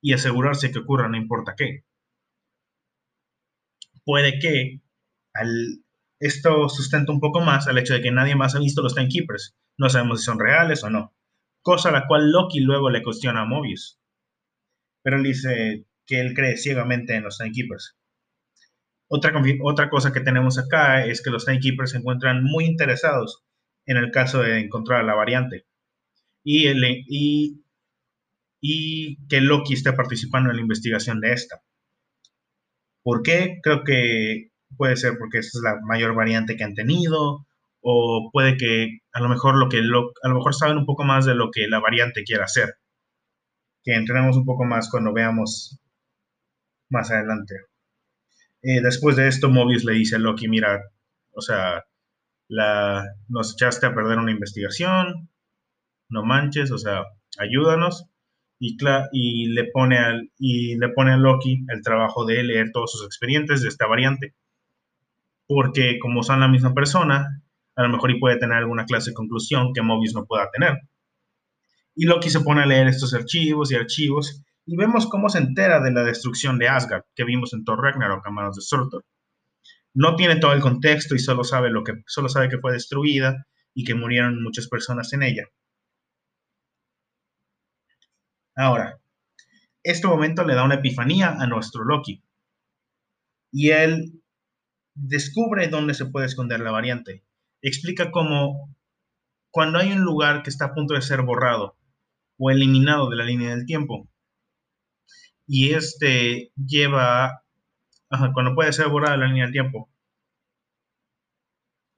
y 0.01 0.13
asegurarse 0.13 0.71
que 0.71 0.79
ocurra 0.81 1.09
no 1.09 1.17
importa 1.17 1.55
qué. 1.57 1.85
Puede 4.05 4.39
que 4.39 4.81
esto 6.19 6.69
sustenta 6.69 7.13
un 7.13 7.21
poco 7.21 7.41
más 7.41 7.67
al 7.69 7.79
hecho 7.79 7.95
de 7.95 8.03
que 8.03 8.11
nadie 8.11 8.37
más 8.37 8.55
ha 8.55 8.61
visto 8.61 8.83
los 8.83 8.95
Timekeepers. 8.95 9.57
No 9.79 9.89
sabemos 9.89 10.21
si 10.21 10.27
son 10.27 10.39
reales 10.39 10.85
o 10.85 10.91
no. 10.91 11.15
Cosa 11.63 11.91
a 11.91 11.93
la 11.93 12.07
cual 12.07 12.31
Loki 12.31 12.61
luego 12.61 12.91
le 12.91 13.03
cuestiona 13.03 13.43
a 13.43 13.47
Mobius. 13.47 14.01
Pero 15.03 15.17
él 15.17 15.23
dice 15.23 15.87
que 16.07 16.21
él 16.21 16.35
cree 16.35 16.57
ciegamente 16.57 17.15
en 17.15 17.25
los 17.25 17.39
Keepers. 17.39 17.97
Otra, 19.09 19.33
otra 19.63 19.91
cosa 19.91 20.13
que 20.13 20.21
tenemos 20.21 20.59
acá 20.59 21.05
es 21.05 21.23
que 21.23 21.31
los 21.31 21.45
Keepers 21.45 21.93
se 21.93 21.99
encuentran 21.99 22.45
muy 22.45 22.65
interesados 22.65 23.45
en 23.87 23.97
el 23.97 24.11
caso 24.11 24.43
de 24.43 24.61
encontrar 24.61 25.05
la 25.05 25.15
variante. 25.15 25.67
Y, 26.45 27.63
y 28.61 29.17
que 29.29 29.41
Loki 29.41 29.75
esté 29.75 29.93
participando 29.93 30.51
en 30.51 30.57
la 30.57 30.63
investigación 30.63 31.21
de 31.21 31.33
esta. 31.33 31.63
¿Por 33.03 33.23
qué? 33.23 33.59
Creo 33.63 33.85
que 33.85 34.51
puede 34.77 34.97
ser 34.97 35.17
porque 35.19 35.39
esta 35.39 35.59
es 35.59 35.63
la 35.63 35.81
mayor 35.83 36.15
variante 36.15 36.57
que 36.57 36.65
han 36.65 36.75
tenido, 36.75 37.47
o 37.81 38.31
puede 38.33 38.57
que 38.57 38.99
a 39.13 39.21
lo 39.21 39.29
mejor 39.29 39.57
lo 39.57 39.69
que 39.69 39.79
a 39.79 40.29
lo 40.29 40.35
mejor 40.35 40.55
saben 40.55 40.79
un 40.79 40.87
poco 40.87 41.05
más 41.05 41.25
de 41.27 41.35
lo 41.35 41.51
que 41.51 41.67
la 41.69 41.81
variante 41.81 42.25
quiere 42.25 42.43
hacer. 42.43 42.75
Que 43.83 43.95
entrenemos 43.95 44.37
un 44.37 44.45
poco 44.45 44.65
más 44.65 44.91
cuando 44.91 45.13
veamos 45.13 45.81
más 46.91 47.11
adelante. 47.11 47.55
Eh, 48.63 48.81
después 48.83 49.17
de 49.17 49.29
esto, 49.29 49.49
Mobius 49.49 49.85
le 49.85 49.95
dice 49.95 50.17
a 50.17 50.19
Loki, 50.19 50.49
mira, 50.49 50.83
o 51.33 51.41
sea, 51.41 51.85
la, 52.49 53.05
nos 53.29 53.55
echaste 53.55 53.87
a 53.87 53.95
perder 53.95 54.19
una 54.19 54.33
investigación, 54.33 55.31
no 56.09 56.25
manches, 56.25 56.71
o 56.73 56.79
sea, 56.79 57.05
ayúdanos. 57.39 58.07
Y, 58.63 58.77
y, 59.13 59.47
le 59.47 59.65
pone 59.73 59.99
al, 59.99 60.31
y 60.39 60.77
le 60.77 60.91
pone 60.91 61.13
a 61.13 61.17
Loki 61.17 61.65
el 61.69 61.83
trabajo 61.83 62.27
de 62.27 62.45
leer 62.45 62.71
todos 62.73 62.93
sus 62.93 63.07
expedientes 63.07 63.63
de 63.63 63.69
esta 63.69 63.87
variante. 63.87 64.35
Porque 65.47 65.99
como 65.99 66.23
son 66.23 66.41
la 66.41 66.49
misma 66.49 66.75
persona, 66.75 67.43
a 67.75 67.83
lo 67.83 67.89
mejor 67.89 68.11
y 68.11 68.21
puede 68.21 68.39
tener 68.39 68.59
alguna 68.59 68.85
clase 68.85 69.11
de 69.11 69.15
conclusión 69.15 69.73
que 69.73 69.83
Mobius 69.83 70.15
no 70.15 70.27
pueda 70.27 70.51
tener. 70.53 70.79
Y 71.95 72.05
Loki 72.05 72.31
se 72.31 72.41
pone 72.41 72.63
a 72.63 72.67
leer 72.67 72.87
estos 72.87 73.15
archivos 73.15 73.73
y 73.73 73.77
archivos 73.77 74.43
y 74.67 74.77
vemos 74.77 75.09
cómo 75.09 75.29
se 75.29 75.39
entera 75.39 75.81
de 75.81 75.93
la 75.93 76.05
destrucción 76.05 76.59
de 76.59 76.69
Asgard 76.69 77.03
que 77.15 77.25
vimos 77.25 77.53
en 77.55 77.65
Thor 77.65 77.83
Ragnarok 77.83 78.27
a 78.27 78.31
manos 78.31 78.57
de 78.57 78.63
Surtur. 78.63 79.05
No 79.95 80.15
tiene 80.15 80.37
todo 80.37 80.53
el 80.53 80.61
contexto 80.61 81.15
y 81.15 81.19
solo 81.19 81.43
sabe, 81.43 81.71
lo 81.71 81.83
que, 81.83 81.95
solo 82.07 82.29
sabe 82.29 82.49
que 82.49 82.59
fue 82.59 82.73
destruida 82.73 83.47
y 83.75 83.85
que 83.85 83.95
murieron 83.95 84.43
muchas 84.43 84.69
personas 84.69 85.13
en 85.13 85.23
ella. 85.23 85.45
Ahora, 88.61 89.01
este 89.83 90.07
momento 90.07 90.45
le 90.45 90.55
da 90.55 90.65
una 90.65 90.75
epifanía 90.75 91.31
a 91.31 91.47
nuestro 91.47 91.83
Loki. 91.85 92.23
Y 93.51 93.71
él 93.71 94.23
descubre 94.95 95.69
dónde 95.69 95.95
se 95.95 96.05
puede 96.05 96.27
esconder 96.27 96.61
la 96.61 96.71
variante. 96.71 97.25
Explica 97.63 98.11
cómo 98.11 98.77
cuando 99.51 99.79
hay 99.79 99.93
un 99.93 100.03
lugar 100.03 100.43
que 100.43 100.51
está 100.51 100.67
a 100.67 100.75
punto 100.75 100.95
de 100.95 101.03
ser 101.03 101.23
borrado 101.23 101.77
o 102.39 102.51
eliminado 102.51 103.09
de 103.09 103.17
la 103.17 103.25
línea 103.25 103.51
del 103.51 103.65
tiempo, 103.65 104.09
y 105.47 105.73
este 105.73 106.53
lleva, 106.55 107.43
cuando 108.35 108.55
puede 108.55 108.73
ser 108.73 108.89
borrado 108.89 109.17
la 109.17 109.27
línea 109.27 109.45
del 109.45 109.53
tiempo, 109.53 109.91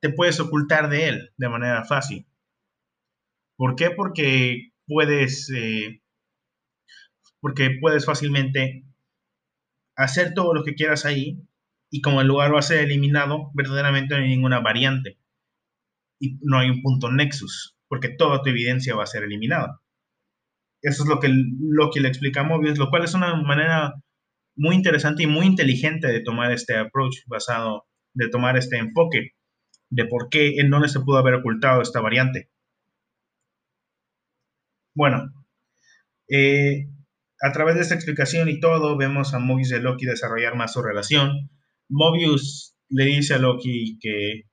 te 0.00 0.11
puedes 0.11 0.38
ocultar 0.40 0.88
de 0.88 1.09
él 1.09 1.33
de 1.37 1.49
manera 1.49 1.85
fácil. 1.85 2.26
¿Por 3.57 3.76
qué? 3.76 3.90
Porque 3.90 4.73
puedes, 4.87 5.50
eh, 5.50 6.02
porque 7.43 7.77
puedes 7.81 8.07
fácilmente 8.07 8.85
hacer 9.97 10.33
todo 10.33 10.55
lo 10.55 10.63
que 10.63 10.75
quieras 10.75 11.05
ahí 11.05 11.43
y 11.91 12.01
como 12.01 12.21
el 12.21 12.29
lugar 12.29 12.55
va 12.55 12.61
a 12.61 12.63
ser 12.63 12.79
eliminado, 12.79 13.51
verdaderamente 13.53 14.15
no 14.15 14.23
hay 14.23 14.29
ninguna 14.29 14.61
variante 14.61 15.19
y 16.21 16.39
no 16.41 16.59
hay 16.59 16.71
un 16.71 16.83
punto 16.83 17.11
nexus, 17.11 17.77
porque 17.89 18.09
toda 18.09 18.41
tu 18.43 18.49
evidencia 18.49 18.95
va 18.95 19.03
a 19.03 19.09
ser 19.09 19.25
eliminada. 19.25 19.81
Eso 20.83 21.03
es 21.03 21.09
lo 21.09 21.19
que 21.19 21.29
Loki 21.31 21.99
le 21.99 22.09
explica 22.09 22.41
a 22.41 22.45
Mobius, 22.45 22.79
lo 22.79 22.91
cual 22.91 23.05
es 23.05 23.15
una 23.15 23.35
manera 23.35 23.93
muy 24.57 24.77
interesante 24.77 25.25
y 25.25 25.27
muy 25.27 25.47
inteligente 25.47 26.07
de 26.07 26.21
tomar 26.21 26.53
este 26.53 26.77
approach 26.77 27.17
basado, 27.27 27.87
de 28.15 28.29
tomar 28.29 28.57
este 28.57 28.79
enfoque 28.79 29.33
de 29.91 30.07
por 30.07 30.29
qué, 30.31 30.61
en 30.61 30.71
dónde 30.71 30.89
se 30.89 31.01
pudo 31.01 31.19
haber 31.19 31.35
ocultado 31.35 31.83
esta 31.83 32.01
variante. 32.01 32.49
Bueno, 34.95 35.33
eh, 36.29 36.87
a 37.43 37.53
través 37.53 37.75
de 37.75 37.81
esta 37.83 37.97
explicación 37.97 38.49
y 38.49 38.61
todo, 38.61 38.97
vemos 38.97 39.35
a 39.35 39.41
Mobius 39.41 39.73
y 39.73 39.75
a 39.75 39.79
Loki 39.79 40.07
desarrollar 40.07 40.55
más 40.55 40.73
su 40.73 40.81
relación. 40.81 41.51
Mobius 41.89 42.77
le 42.89 43.05
dice 43.05 43.35
a 43.35 43.39
Loki 43.39 43.99
que 44.01 44.45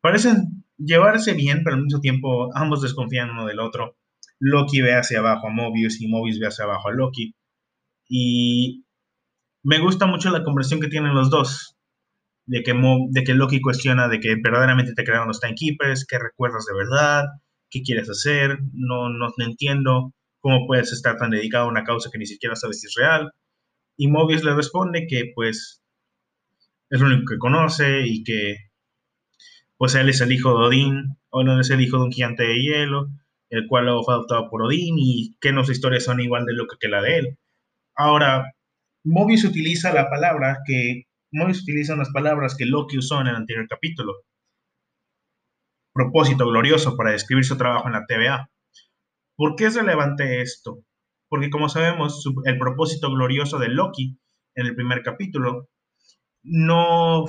parecen 0.00 0.64
llevarse 0.78 1.34
bien, 1.34 1.62
pero 1.62 1.76
al 1.76 1.82
mismo 1.82 2.00
tiempo 2.00 2.48
ambos 2.56 2.80
desconfían 2.80 3.30
uno 3.30 3.44
del 3.44 3.60
otro. 3.60 3.98
Loki 4.38 4.80
ve 4.80 4.94
hacia 4.94 5.18
abajo 5.18 5.48
a 5.48 5.50
Mobius 5.50 6.00
y 6.00 6.08
Mobius 6.08 6.38
ve 6.38 6.46
hacia 6.46 6.64
abajo 6.64 6.88
a 6.88 6.92
Loki. 6.92 7.34
Y 8.08 8.86
me 9.62 9.78
gusta 9.78 10.06
mucho 10.06 10.30
la 10.30 10.42
conversación 10.42 10.80
que 10.80 10.88
tienen 10.88 11.14
los 11.14 11.28
dos. 11.28 11.76
De 12.46 12.62
que, 12.62 12.72
de 13.10 13.24
que 13.24 13.34
Loki 13.34 13.60
cuestiona 13.60 14.08
de 14.08 14.20
que 14.20 14.36
verdaderamente 14.42 14.94
te 14.94 15.04
crearon 15.04 15.28
los 15.28 15.40
Timekeepers, 15.40 16.06
qué 16.08 16.18
recuerdas 16.18 16.64
de 16.64 16.74
verdad, 16.74 17.24
qué 17.68 17.82
quieres 17.82 18.08
hacer, 18.08 18.60
no, 18.72 19.10
no, 19.10 19.32
entiendo 19.38 20.14
cómo 20.46 20.64
puedes 20.64 20.92
estar 20.92 21.16
tan 21.16 21.30
dedicado 21.30 21.64
a 21.64 21.68
una 21.68 21.82
causa 21.82 22.08
que 22.08 22.18
ni 22.18 22.26
siquiera 22.26 22.54
sabes 22.54 22.80
si 22.80 22.86
es 22.86 22.94
real. 22.94 23.32
Y 23.96 24.06
Mobius 24.06 24.44
le 24.44 24.54
responde 24.54 25.08
que 25.08 25.32
pues 25.34 25.82
es 26.88 27.00
lo 27.00 27.08
único 27.08 27.32
que 27.32 27.38
conoce 27.38 28.06
y 28.06 28.22
que 28.22 28.54
pues 29.76 29.96
él 29.96 30.08
es 30.08 30.20
el 30.20 30.30
hijo 30.30 30.50
de 30.50 30.66
Odín, 30.66 31.18
o 31.30 31.42
no 31.42 31.60
es 31.60 31.68
el 31.70 31.80
hijo 31.80 31.96
de 31.96 32.04
un 32.04 32.12
gigante 32.12 32.44
de 32.44 32.62
hielo, 32.62 33.08
el 33.50 33.66
cual 33.66 33.86
fue 34.04 34.14
adoptado 34.14 34.48
por 34.48 34.62
Odín 34.62 34.94
y 34.96 35.36
que 35.40 35.50
nuestras 35.50 35.78
historias 35.78 36.04
son 36.04 36.20
igual 36.20 36.44
de 36.44 36.54
lo 36.54 36.68
que 36.68 36.88
la 36.88 37.02
de 37.02 37.18
él. 37.18 37.38
Ahora, 37.96 38.54
Mobius 39.02 39.42
utiliza 39.42 39.92
la 39.92 40.08
palabra 40.08 40.58
que 40.64 41.08
Mobius 41.32 41.62
utiliza 41.62 41.94
unas 41.94 42.10
palabras 42.10 42.54
que 42.56 42.66
Loki 42.66 42.98
usó 42.98 43.20
en 43.20 43.26
el 43.26 43.34
anterior 43.34 43.66
capítulo. 43.68 44.14
Propósito 45.92 46.46
glorioso 46.46 46.96
para 46.96 47.10
describir 47.10 47.44
su 47.44 47.56
trabajo 47.56 47.88
en 47.88 47.94
la 47.94 48.06
TVA. 48.06 48.48
¿Por 49.36 49.54
qué 49.56 49.66
es 49.66 49.74
relevante 49.74 50.40
esto? 50.40 50.82
Porque 51.28 51.50
como 51.50 51.68
sabemos, 51.68 52.24
el 52.44 52.58
propósito 52.58 53.10
glorioso 53.10 53.58
de 53.58 53.68
Loki 53.68 54.18
en 54.54 54.66
el 54.66 54.74
primer 54.74 55.02
capítulo 55.02 55.68
no 56.42 57.24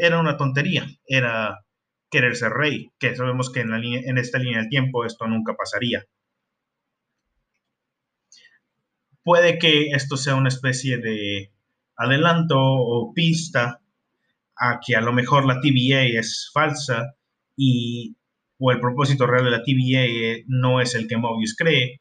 era 0.00 0.20
una 0.20 0.36
tontería, 0.36 0.86
era 1.06 1.64
querer 2.10 2.36
ser 2.36 2.52
rey, 2.52 2.90
que 2.98 3.16
sabemos 3.16 3.50
que 3.50 3.60
en, 3.60 4.18
esta 4.18 4.38
línea 4.38 4.60
del 4.60 4.68
tiempo 4.68 5.04
esto 5.04 5.26
nunca 5.26 5.54
pasaría. 5.54 6.04
Puede 9.22 9.58
que 9.58 9.90
esto 9.90 10.16
sea 10.16 10.36
una 10.36 10.48
especie 10.48 10.98
de 10.98 11.52
adelanto 11.96 12.56
o 12.58 13.12
pista 13.12 13.80
a 14.56 14.80
que 14.84 14.96
a 14.96 15.00
lo 15.00 15.12
mejor 15.12 15.44
la 15.46 15.60
TVA 15.60 16.02
es 16.18 16.50
falsa 16.52 17.14
y 17.56 18.16
o 18.58 18.72
el 18.72 18.80
propósito 18.80 19.26
real 19.26 19.44
de 19.44 19.50
la 19.50 19.62
TVA 19.62 20.44
no 20.46 20.80
es 20.80 20.94
el 20.94 21.06
que 21.06 21.16
Mobius 21.16 21.54
cree 21.56 22.00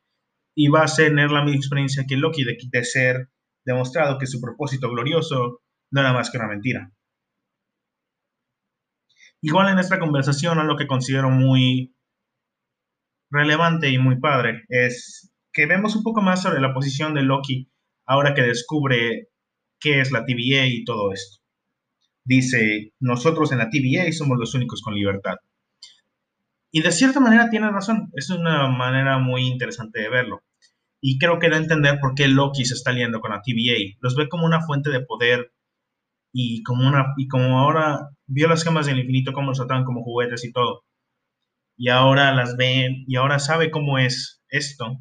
y 0.56 0.70
va 0.70 0.84
a 0.84 0.94
tener 0.94 1.32
la 1.32 1.44
misma 1.44 1.58
experiencia 1.58 2.06
que 2.08 2.18
Loki 2.18 2.44
de, 2.44 2.58
de 2.72 2.84
ser 2.84 3.30
demostrado 3.64 4.18
que 4.18 4.28
su 4.28 4.42
propósito 4.42 4.90
glorioso 4.90 5.62
no 5.92 6.02
era 6.02 6.14
más 6.14 6.32
que 6.32 6.38
una 6.38 6.48
mentira. 6.48 6.92
Igual 9.42 9.70
en 9.70 9.80
esta 9.80 10.00
conversación, 10.00 10.66
lo 10.66 10.76
que 10.76 10.88
considero 10.88 11.30
muy 11.30 11.96
relevante 13.30 13.90
y 13.90 14.00
muy 14.00 14.20
padre 14.20 14.64
es 14.70 15.32
que 15.54 15.68
vemos 15.68 15.96
un 15.96 16.04
poco 16.04 16.22
más 16.22 16.42
sobre 16.42 16.62
la 16.62 16.74
posición 16.74 17.14
de 17.14 17.22
Loki 17.22 17.70
ahora 18.06 18.34
que 18.34 18.42
descubre 18.42 19.30
qué 19.80 20.02
es 20.02 20.12
la 20.12 20.26
TVA 20.26 20.66
y 20.66 20.84
todo 20.86 21.14
esto. 21.14 21.38
Dice, 22.24 22.94
nosotros 23.00 23.52
en 23.52 23.60
la 23.60 23.70
TVA 23.70 24.12
somos 24.12 24.38
los 24.40 24.56
únicos 24.56 24.82
con 24.82 24.96
libertad. 24.96 25.36
Y 26.78 26.82
de 26.82 26.92
cierta 26.92 27.20
manera 27.20 27.50
tiene 27.50 27.72
razón, 27.72 28.12
es 28.14 28.30
una 28.30 28.68
manera 28.68 29.18
muy 29.18 29.48
interesante 29.48 30.00
de 30.00 30.10
verlo. 30.10 30.44
Y 31.02 31.18
creo 31.18 31.40
que 31.40 31.50
da 31.50 31.56
a 31.56 31.60
entender 31.60 31.98
por 32.00 32.14
qué 32.14 32.28
Loki 32.28 32.66
se 32.66 32.76
está 32.76 32.92
liando 32.92 33.20
con 33.20 33.32
la 33.32 33.42
TVA. 33.42 33.98
Los 34.00 34.16
ve 34.16 34.30
como 34.30 34.46
una 34.46 34.62
fuente 34.62 34.92
de 34.92 35.04
poder 35.04 35.52
y 36.32 36.62
como, 36.62 36.88
una, 36.88 37.16
y 37.18 37.28
como 37.28 37.58
ahora 37.58 38.12
vio 38.28 38.48
las 38.48 38.64
gemas 38.64 38.86
del 38.86 39.00
infinito, 39.00 39.34
como 39.34 39.48
los 39.48 39.58
trataban 39.58 39.86
como 39.86 40.04
juguetes 40.04 40.46
y 40.46 40.52
todo, 40.52 40.84
y 41.76 41.90
ahora 41.90 42.32
las 42.36 42.56
ven, 42.58 43.06
y 43.08 43.16
ahora 43.16 43.40
sabe 43.40 43.72
cómo 43.72 43.98
es 43.98 44.44
esto, 44.50 45.00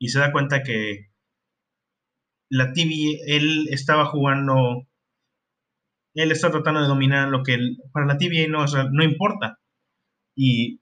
y 0.00 0.08
se 0.08 0.18
da 0.18 0.32
cuenta 0.32 0.64
que 0.64 1.12
la 2.50 2.72
TV, 2.72 3.20
él 3.28 3.68
estaba 3.70 4.06
jugando, 4.06 4.88
él 6.14 6.32
está 6.32 6.50
tratando 6.50 6.82
de 6.82 6.88
dominar 6.88 7.28
lo 7.28 7.44
que 7.44 7.56
para 7.92 8.06
la 8.06 8.18
TVA 8.18 8.48
no, 8.48 8.64
no 8.90 9.04
importa. 9.04 9.58
Y 10.40 10.80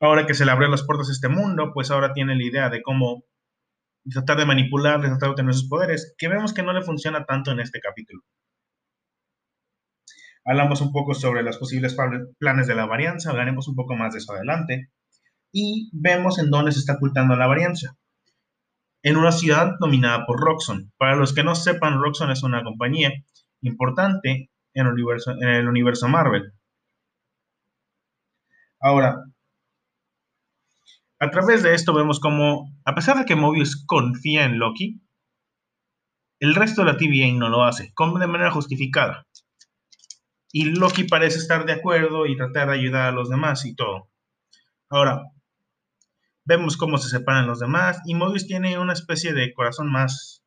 ahora 0.00 0.26
que 0.26 0.32
se 0.32 0.46
le 0.46 0.52
abrieron 0.52 0.70
las 0.70 0.86
puertas 0.86 1.10
a 1.10 1.12
este 1.12 1.28
mundo, 1.28 1.72
pues 1.74 1.90
ahora 1.90 2.14
tiene 2.14 2.34
la 2.34 2.42
idea 2.42 2.70
de 2.70 2.80
cómo 2.80 3.24
tratar 4.10 4.38
de 4.38 4.46
manipular, 4.46 5.02
de 5.02 5.08
tratar 5.08 5.28
de 5.28 5.34
tener 5.34 5.52
sus 5.52 5.68
poderes, 5.68 6.14
que 6.16 6.28
vemos 6.28 6.54
que 6.54 6.62
no 6.62 6.72
le 6.72 6.80
funciona 6.80 7.26
tanto 7.26 7.50
en 7.50 7.60
este 7.60 7.78
capítulo. 7.78 8.22
Hablamos 10.46 10.80
un 10.80 10.92
poco 10.92 11.12
sobre 11.12 11.42
los 11.42 11.58
posibles 11.58 11.94
planes 12.38 12.66
de 12.66 12.74
la 12.74 12.86
varianza, 12.86 13.28
hablaremos 13.28 13.68
un 13.68 13.76
poco 13.76 13.96
más 13.96 14.14
de 14.14 14.20
eso 14.20 14.32
adelante. 14.32 14.88
Y 15.52 15.90
vemos 15.92 16.38
en 16.38 16.48
dónde 16.48 16.72
se 16.72 16.78
está 16.78 16.94
ocultando 16.94 17.36
la 17.36 17.46
varianza. 17.46 17.98
En 19.02 19.18
una 19.18 19.30
ciudad 19.30 19.74
dominada 19.78 20.24
por 20.24 20.40
Roxxon. 20.40 20.90
Para 20.96 21.16
los 21.16 21.34
que 21.34 21.44
no 21.44 21.54
sepan, 21.54 22.00
Roxxon 22.00 22.30
es 22.30 22.42
una 22.42 22.64
compañía 22.64 23.12
importante 23.60 24.50
en 24.72 24.86
el 24.86 25.68
universo 25.68 26.08
Marvel. 26.08 26.54
Ahora, 28.82 29.24
a 31.20 31.30
través 31.30 31.62
de 31.62 31.72
esto 31.72 31.94
vemos 31.94 32.18
como, 32.18 32.68
a 32.84 32.96
pesar 32.96 33.16
de 33.16 33.24
que 33.24 33.36
Mobius 33.36 33.86
confía 33.86 34.44
en 34.44 34.58
Loki, 34.58 35.00
el 36.40 36.56
resto 36.56 36.82
de 36.82 36.92
la 36.92 36.96
TVA 36.96 37.32
no 37.32 37.48
lo 37.48 37.62
hace, 37.62 37.94
de 37.96 38.26
manera 38.26 38.50
justificada. 38.50 39.24
Y 40.50 40.64
Loki 40.64 41.04
parece 41.04 41.38
estar 41.38 41.64
de 41.64 41.74
acuerdo 41.74 42.26
y 42.26 42.36
tratar 42.36 42.68
de 42.68 42.74
ayudar 42.74 43.08
a 43.08 43.12
los 43.12 43.30
demás 43.30 43.64
y 43.64 43.76
todo. 43.76 44.10
Ahora, 44.90 45.22
vemos 46.44 46.76
cómo 46.76 46.98
se 46.98 47.08
separan 47.08 47.46
los 47.46 47.60
demás 47.60 48.00
y 48.04 48.16
Mobius 48.16 48.48
tiene 48.48 48.80
una 48.80 48.94
especie 48.94 49.32
de 49.32 49.54
corazón 49.54 49.92
más... 49.92 50.42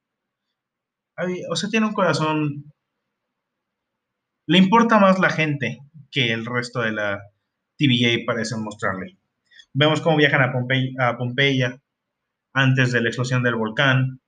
O 1.49 1.55
sea, 1.55 1.69
tiene 1.69 1.85
un 1.85 1.93
corazón... 1.93 2.73
Le 4.45 4.57
importa 4.57 4.99
más 4.99 5.19
la 5.19 5.29
gente 5.29 5.79
que 6.11 6.33
el 6.33 6.45
resto 6.45 6.81
de 6.81 6.91
la 6.91 7.21
TVA 7.77 8.23
parece 8.25 8.55
mostrarle. 8.57 9.17
Vemos 9.73 10.01
cómo 10.01 10.17
viajan 10.17 10.41
a, 10.41 11.17
Pompeya 11.17 11.81
antes 12.53 12.91
de 12.91 13.01
la 13.01 13.09
explosión 13.09 13.43
del 13.43 13.55
volcán 13.55 14.21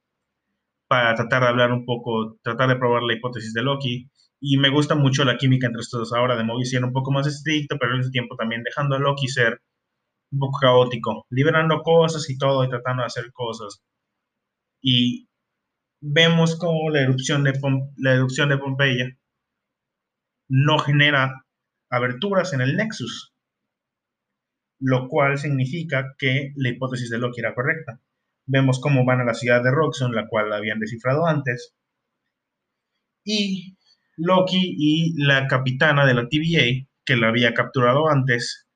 para 0.87 1.15
tratar 1.15 1.43
de 1.43 1.49
hablar 1.49 1.71
un 1.71 1.85
poco, 1.85 2.37
tratar 2.41 2.69
de 2.69 2.75
probar 2.75 3.03
la 3.03 3.13
hipótesis 3.13 3.53
de 3.53 3.63
Loki. 3.63 4.09
Y 4.39 4.57
me 4.57 4.69
gusta 4.69 4.95
mucho 4.95 5.23
la 5.23 5.37
química 5.37 5.67
entre 5.67 5.81
estos 5.81 6.13
ahora 6.13 6.35
de 6.35 6.43
Mobius 6.43 6.69
siendo 6.69 6.87
un 6.87 6.93
poco 6.93 7.11
más 7.11 7.27
estricto, 7.27 7.77
pero 7.79 7.93
al 7.93 7.99
mismo 7.99 8.11
tiempo 8.11 8.35
también 8.35 8.63
dejando 8.63 8.95
a 8.95 8.99
Loki 8.99 9.27
ser 9.27 9.61
un 10.31 10.39
poco 10.39 10.59
caótico, 10.59 11.25
liberando 11.29 11.81
cosas 11.81 12.29
y 12.29 12.37
todo 12.37 12.63
y 12.63 12.69
tratando 12.69 13.03
de 13.03 13.07
hacer 13.07 13.31
cosas. 13.31 13.81
Y 14.81 15.27
vemos 16.01 16.57
cómo 16.57 16.89
la 16.89 17.01
erupción 17.01 17.43
de 17.43 18.57
Pompeya 18.57 19.17
no 20.49 20.79
genera 20.79 21.45
aberturas 21.89 22.53
en 22.53 22.61
el 22.61 22.75
Nexus, 22.75 23.33
lo 24.79 25.07
cual 25.07 25.37
significa 25.37 26.15
que 26.17 26.53
la 26.55 26.69
hipótesis 26.69 27.09
de 27.09 27.17
Loki 27.17 27.39
era 27.41 27.55
correcta. 27.55 27.99
Vemos 28.45 28.79
cómo 28.79 29.05
van 29.05 29.21
a 29.21 29.25
la 29.25 29.33
ciudad 29.33 29.63
de 29.63 29.71
Roxxon, 29.71 30.13
la 30.13 30.27
cual 30.27 30.53
habían 30.53 30.79
descifrado 30.79 31.25
antes, 31.27 31.75
y 33.23 33.75
Loki 34.15 34.75
y 34.77 35.21
la 35.21 35.47
capitana 35.47 36.05
de 36.05 36.13
la 36.13 36.29
TVA, 36.29 36.87
que 37.03 37.17
la 37.17 37.27
había 37.27 37.53
capturado 37.53 38.09
antes, 38.09 38.67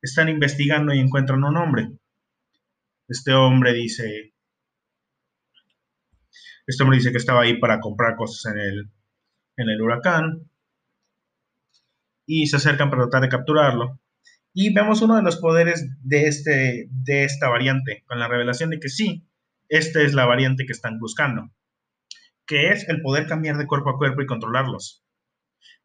están 0.00 0.28
investigando 0.28 0.94
y 0.94 1.00
encuentran 1.00 1.42
un 1.42 1.56
hombre. 1.56 1.90
Este 3.08 3.32
hombre 3.34 3.72
dice, 3.72 4.32
este 6.66 6.82
hombre 6.82 6.98
dice 6.98 7.10
que 7.10 7.18
estaba 7.18 7.42
ahí 7.42 7.58
para 7.58 7.80
comprar 7.80 8.16
cosas 8.16 8.52
en 8.52 8.60
el, 8.60 8.90
en 9.56 9.70
el 9.70 9.82
huracán 9.82 10.48
y 12.26 12.46
se 12.46 12.56
acercan 12.56 12.90
para 12.90 13.02
tratar 13.02 13.22
de 13.22 13.28
capturarlo. 13.28 13.98
Y 14.58 14.72
vemos 14.72 15.02
uno 15.02 15.16
de 15.16 15.22
los 15.22 15.36
poderes 15.36 15.86
de, 16.00 16.28
este, 16.28 16.88
de 16.90 17.24
esta 17.24 17.50
variante, 17.50 18.02
con 18.06 18.18
la 18.18 18.26
revelación 18.26 18.70
de 18.70 18.80
que 18.80 18.88
sí, 18.88 19.28
esta 19.68 20.00
es 20.00 20.14
la 20.14 20.24
variante 20.24 20.64
que 20.64 20.72
están 20.72 20.98
buscando, 20.98 21.50
que 22.46 22.70
es 22.70 22.88
el 22.88 23.02
poder 23.02 23.26
cambiar 23.26 23.58
de 23.58 23.66
cuerpo 23.66 23.90
a 23.90 23.98
cuerpo 23.98 24.22
y 24.22 24.26
controlarlos. 24.26 25.04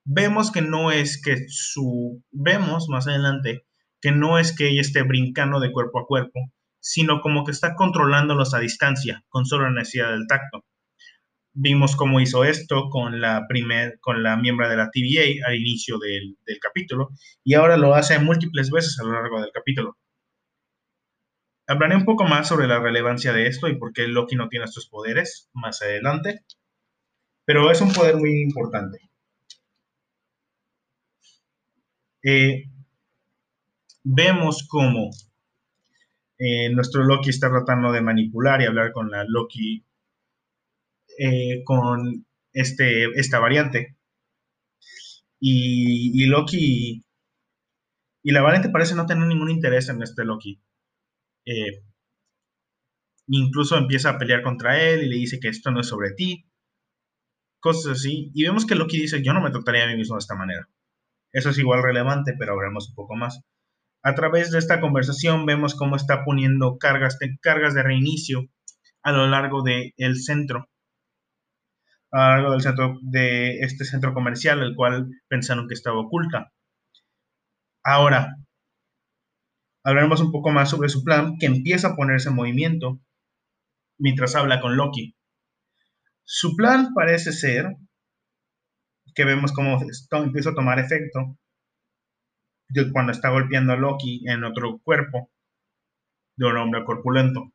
Vemos 0.05 0.53
que 0.53 0.61
no 0.61 0.89
es 0.89 1.21
que 1.21 1.47
su... 1.49 2.23
Vemos 2.31 2.87
más 2.87 3.09
adelante 3.09 3.65
que 3.99 4.13
no 4.13 4.39
es 4.39 4.55
que 4.55 4.69
ella 4.69 4.79
esté 4.79 5.03
brincando 5.03 5.59
de 5.59 5.73
cuerpo 5.73 5.99
a 5.99 6.07
cuerpo, 6.07 6.39
sino 6.79 7.19
como 7.19 7.43
que 7.43 7.51
está 7.51 7.75
controlándolos 7.75 8.53
a 8.53 8.59
distancia, 8.59 9.25
con 9.27 9.45
solo 9.45 9.65
la 9.65 9.81
necesidad 9.81 10.11
del 10.11 10.27
tacto. 10.27 10.63
Vimos 11.53 11.95
cómo 11.95 12.19
hizo 12.19 12.43
esto 12.43 12.89
con 12.89 13.21
la, 13.21 13.45
primer, 13.47 13.99
con 13.99 14.23
la 14.23 14.37
miembro 14.37 14.69
de 14.69 14.77
la 14.77 14.89
TVA 14.89 15.47
al 15.47 15.55
inicio 15.55 15.97
del, 15.97 16.37
del 16.45 16.59
capítulo, 16.59 17.09
y 17.43 17.55
ahora 17.55 17.77
lo 17.77 17.93
hace 17.95 18.19
múltiples 18.19 18.71
veces 18.71 18.97
a 18.99 19.03
lo 19.03 19.13
largo 19.13 19.41
del 19.41 19.51
capítulo. 19.51 19.97
Hablaré 21.67 21.95
un 21.95 22.05
poco 22.05 22.25
más 22.25 22.47
sobre 22.47 22.67
la 22.67 22.79
relevancia 22.79 23.33
de 23.33 23.47
esto 23.47 23.67
y 23.67 23.77
por 23.77 23.93
qué 23.93 24.07
Loki 24.07 24.35
no 24.35 24.49
tiene 24.49 24.65
estos 24.65 24.87
poderes 24.87 25.49
más 25.53 25.81
adelante, 25.81 26.43
pero 27.45 27.71
es 27.71 27.81
un 27.81 27.93
poder 27.93 28.17
muy 28.17 28.41
importante. 28.41 28.99
Eh, 32.23 32.65
vemos 34.03 34.67
cómo 34.67 35.09
eh, 36.37 36.69
nuestro 36.73 37.03
Loki 37.03 37.29
está 37.29 37.49
tratando 37.49 37.91
de 37.91 38.01
manipular 38.01 38.61
y 38.61 38.65
hablar 38.65 38.91
con 38.91 39.09
la 39.11 39.23
Loki, 39.27 39.83
eh, 41.23 41.63
con 41.65 42.25
este, 42.51 43.05
esta 43.19 43.37
variante. 43.37 43.95
Y, 45.39 46.25
Loki, 46.25 47.05
y 48.23 48.31
la 48.31 48.41
variante 48.41 48.69
parece 48.69 48.95
no 48.95 49.05
tener 49.05 49.27
ningún 49.27 49.51
interés 49.51 49.89
en 49.89 50.01
este 50.01 50.25
Loki. 50.25 50.59
Eh, 51.45 51.83
incluso 53.27 53.77
empieza 53.77 54.09
a 54.09 54.17
pelear 54.17 54.41
contra 54.41 54.81
él 54.81 55.03
y 55.03 55.09
le 55.09 55.15
dice 55.17 55.39
que 55.39 55.49
esto 55.49 55.69
no 55.69 55.81
es 55.81 55.87
sobre 55.87 56.13
ti. 56.13 56.49
Cosas 57.59 57.99
así. 57.99 58.31
Y 58.33 58.43
vemos 58.43 58.65
que 58.65 58.73
Loki 58.73 58.99
dice, 58.99 59.21
yo 59.21 59.33
no 59.33 59.41
me 59.41 59.51
trataría 59.51 59.83
a 59.83 59.87
mí 59.87 59.97
mismo 59.97 60.15
de 60.15 60.21
esta 60.21 60.35
manera. 60.35 60.69
Eso 61.31 61.51
es 61.51 61.57
igual 61.59 61.83
relevante, 61.83 62.33
pero 62.37 62.53
hablemos 62.53 62.89
un 62.89 62.95
poco 62.95 63.15
más. 63.15 63.41
A 64.03 64.15
través 64.15 64.49
de 64.49 64.57
esta 64.57 64.81
conversación 64.81 65.45
vemos 65.45 65.75
cómo 65.75 65.97
está 65.97 66.25
poniendo 66.25 66.79
cargas 66.79 67.19
de, 67.19 67.37
cargas 67.41 67.75
de 67.75 67.83
reinicio 67.83 68.49
a 69.03 69.11
lo 69.11 69.27
largo 69.27 69.61
del 69.63 70.17
centro, 70.17 70.70
a 72.11 72.17
lo 72.17 72.33
largo 72.35 72.51
del 72.51 72.61
centro 72.61 72.99
de 73.01 73.59
este 73.59 73.85
centro 73.85 74.13
comercial, 74.13 74.61
el 74.61 74.75
cual 74.75 75.09
pensaron 75.27 75.67
que 75.67 75.73
estaba 75.73 75.99
oculta. 75.99 76.51
Ahora, 77.83 78.35
hablaremos 79.83 80.21
un 80.21 80.31
poco 80.31 80.51
más 80.51 80.69
sobre 80.69 80.89
su 80.89 81.03
plan, 81.03 81.37
que 81.39 81.45
empieza 81.45 81.89
a 81.89 81.95
ponerse 81.95 82.29
en 82.29 82.35
movimiento 82.35 82.99
mientras 83.97 84.35
habla 84.35 84.61
con 84.61 84.75
Loki. 84.75 85.15
Su 86.23 86.55
plan 86.55 86.93
parece 86.93 87.31
ser 87.31 87.75
que 89.15 89.25
vemos 89.25 89.51
cómo 89.51 89.79
esto 89.81 90.17
empieza 90.17 90.51
a 90.51 90.55
tomar 90.55 90.79
efecto 90.79 91.37
cuando 92.93 93.11
está 93.11 93.29
golpeando 93.29 93.73
a 93.73 93.75
Loki 93.75 94.23
en 94.27 94.43
otro 94.43 94.79
cuerpo 94.83 95.29
de 96.37 96.45
un 96.47 96.57
hombre 96.57 96.85
corpulento. 96.85 97.51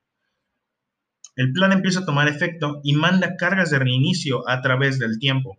El 1.37 1.53
plan 1.53 1.73
empieza 1.73 2.01
a 2.01 2.07
tomar 2.07 2.29
efecto 2.29 2.81
y 2.83 2.95
manda 2.95 3.37
cargas 3.37 3.71
de 3.71 3.79
reinicio 3.79 4.49
a 4.49 4.63
través 4.63 4.99
del 4.99 5.19
tiempo. 5.19 5.59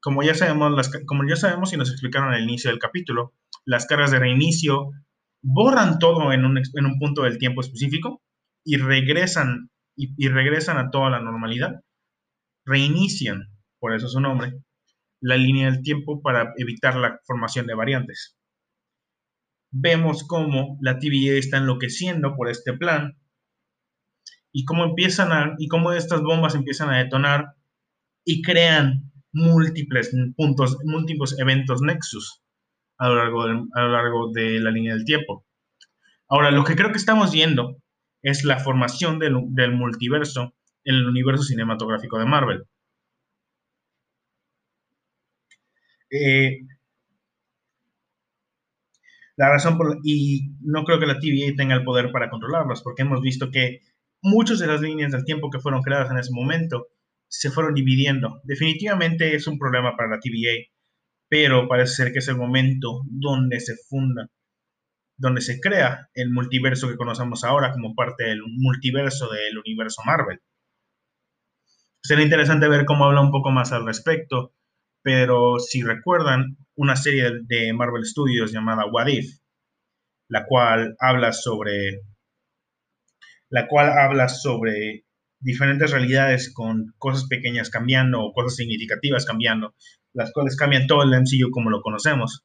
Como 0.00 0.22
ya 0.22 0.34
sabemos, 0.34 0.90
como 1.06 1.28
ya 1.28 1.34
sabemos 1.34 1.72
y 1.72 1.76
nos 1.76 1.90
explicaron 1.90 2.32
al 2.32 2.44
inicio 2.44 2.70
del 2.70 2.78
capítulo, 2.78 3.34
las 3.64 3.86
cargas 3.86 4.12
de 4.12 4.20
reinicio 4.20 4.90
borran 5.42 5.98
todo 5.98 6.32
en 6.32 6.44
un, 6.44 6.58
en 6.58 6.86
un 6.86 6.98
punto 7.00 7.22
del 7.22 7.38
tiempo 7.38 7.60
específico 7.60 8.22
y 8.64 8.76
regresan, 8.76 9.70
y, 9.96 10.14
y 10.16 10.28
regresan 10.28 10.78
a 10.78 10.90
toda 10.90 11.10
la 11.10 11.20
normalidad. 11.20 11.80
Reinician, 12.64 13.48
por 13.80 13.94
eso 13.96 14.08
su 14.08 14.20
nombre, 14.20 14.52
la 15.20 15.36
línea 15.36 15.72
del 15.72 15.82
tiempo 15.82 16.22
para 16.22 16.52
evitar 16.56 16.94
la 16.94 17.18
formación 17.26 17.66
de 17.66 17.74
variantes. 17.74 18.36
Vemos 19.72 20.24
cómo 20.24 20.78
la 20.80 21.00
TVA 21.00 21.36
está 21.36 21.56
enloqueciendo 21.56 22.36
por 22.36 22.48
este 22.48 22.72
plan 22.74 23.18
y 24.52 24.64
cómo 24.64 24.84
empiezan 24.84 25.32
a, 25.32 25.54
y 25.58 25.68
cómo 25.68 25.92
estas 25.92 26.22
bombas 26.22 26.54
empiezan 26.54 26.90
a 26.90 26.98
detonar 26.98 27.54
y 28.24 28.42
crean 28.42 29.10
múltiples 29.32 30.10
puntos, 30.36 30.78
múltiples 30.84 31.38
eventos 31.38 31.82
nexus 31.82 32.42
a 32.98 33.08
lo 33.08 33.16
largo 33.16 33.46
de, 33.46 33.62
a 33.74 33.80
lo 33.82 33.92
largo 33.92 34.32
de 34.32 34.60
la 34.60 34.70
línea 34.70 34.94
del 34.94 35.04
tiempo. 35.04 35.44
Ahora, 36.28 36.50
lo 36.50 36.64
que 36.64 36.76
creo 36.76 36.90
que 36.90 36.98
estamos 36.98 37.32
viendo 37.32 37.76
es 38.22 38.44
la 38.44 38.58
formación 38.58 39.18
del, 39.18 39.36
del 39.50 39.72
multiverso 39.72 40.54
en 40.84 40.96
el 40.96 41.06
universo 41.06 41.44
cinematográfico 41.44 42.18
de 42.18 42.26
Marvel. 42.26 42.64
Eh, 46.10 46.60
la 49.36 49.50
razón 49.50 49.76
por, 49.76 49.98
y 50.02 50.50
no 50.60 50.84
creo 50.84 50.98
que 50.98 51.06
la 51.06 51.18
TVA 51.20 51.54
tenga 51.56 51.74
el 51.74 51.84
poder 51.84 52.10
para 52.10 52.28
controlarlos, 52.30 52.82
porque 52.82 53.02
hemos 53.02 53.20
visto 53.20 53.50
que 53.50 53.80
muchas 54.22 54.58
de 54.58 54.66
las 54.66 54.80
líneas 54.80 55.12
del 55.12 55.24
tiempo 55.24 55.50
que 55.50 55.60
fueron 55.60 55.82
creadas 55.82 56.10
en 56.10 56.18
ese 56.18 56.32
momento 56.32 56.86
se 57.28 57.50
fueron 57.50 57.74
dividiendo. 57.74 58.40
Definitivamente 58.44 59.34
es 59.34 59.46
un 59.46 59.58
problema 59.58 59.96
para 59.96 60.10
la 60.10 60.20
TVA, 60.20 60.70
pero 61.28 61.68
parece 61.68 61.94
ser 61.94 62.12
que 62.12 62.20
es 62.20 62.28
el 62.28 62.36
momento 62.36 63.02
donde 63.04 63.60
se 63.60 63.74
funda, 63.88 64.28
donde 65.16 65.40
se 65.40 65.60
crea 65.60 66.08
el 66.14 66.30
multiverso 66.30 66.88
que 66.88 66.96
conocemos 66.96 67.44
ahora 67.44 67.72
como 67.72 67.94
parte 67.94 68.24
del 68.24 68.40
multiverso 68.42 69.28
del 69.30 69.58
universo 69.58 70.02
Marvel. 70.06 70.40
Será 72.02 72.22
interesante 72.22 72.68
ver 72.68 72.84
cómo 72.86 73.04
habla 73.04 73.20
un 73.20 73.30
poco 73.30 73.50
más 73.50 73.72
al 73.72 73.84
respecto 73.84 74.54
pero 75.02 75.58
si 75.58 75.82
recuerdan 75.82 76.58
una 76.76 76.94
serie 76.94 77.30
de 77.46 77.72
Marvel 77.72 78.04
Studios 78.04 78.52
llamada 78.52 78.84
What 78.90 79.06
If, 79.06 79.38
la 80.28 80.44
cual 80.46 80.96
habla 80.98 81.32
sobre 81.32 82.02
la 83.50 83.66
cual 83.68 83.90
habla 83.90 84.28
sobre 84.28 85.04
diferentes 85.40 85.90
realidades 85.90 86.52
con 86.52 86.94
cosas 86.98 87.26
pequeñas 87.28 87.70
cambiando 87.70 88.22
o 88.22 88.32
cosas 88.32 88.56
significativas 88.56 89.24
cambiando, 89.24 89.74
las 90.12 90.32
cuales 90.32 90.56
cambian 90.56 90.86
todo 90.86 91.02
el 91.02 91.10
MCU 91.10 91.50
como 91.50 91.70
lo 91.70 91.80
conocemos, 91.80 92.44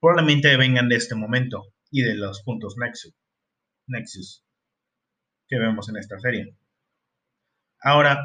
probablemente 0.00 0.56
vengan 0.56 0.88
de 0.88 0.96
este 0.96 1.14
momento 1.14 1.72
y 1.90 2.02
de 2.02 2.14
los 2.16 2.42
puntos 2.42 2.76
Nexus, 2.78 3.14
Nexus 3.86 4.44
que 5.50 5.58
vemos 5.58 5.88
en 5.88 5.96
esta 5.96 6.18
serie. 6.20 6.56
Ahora, 7.82 8.20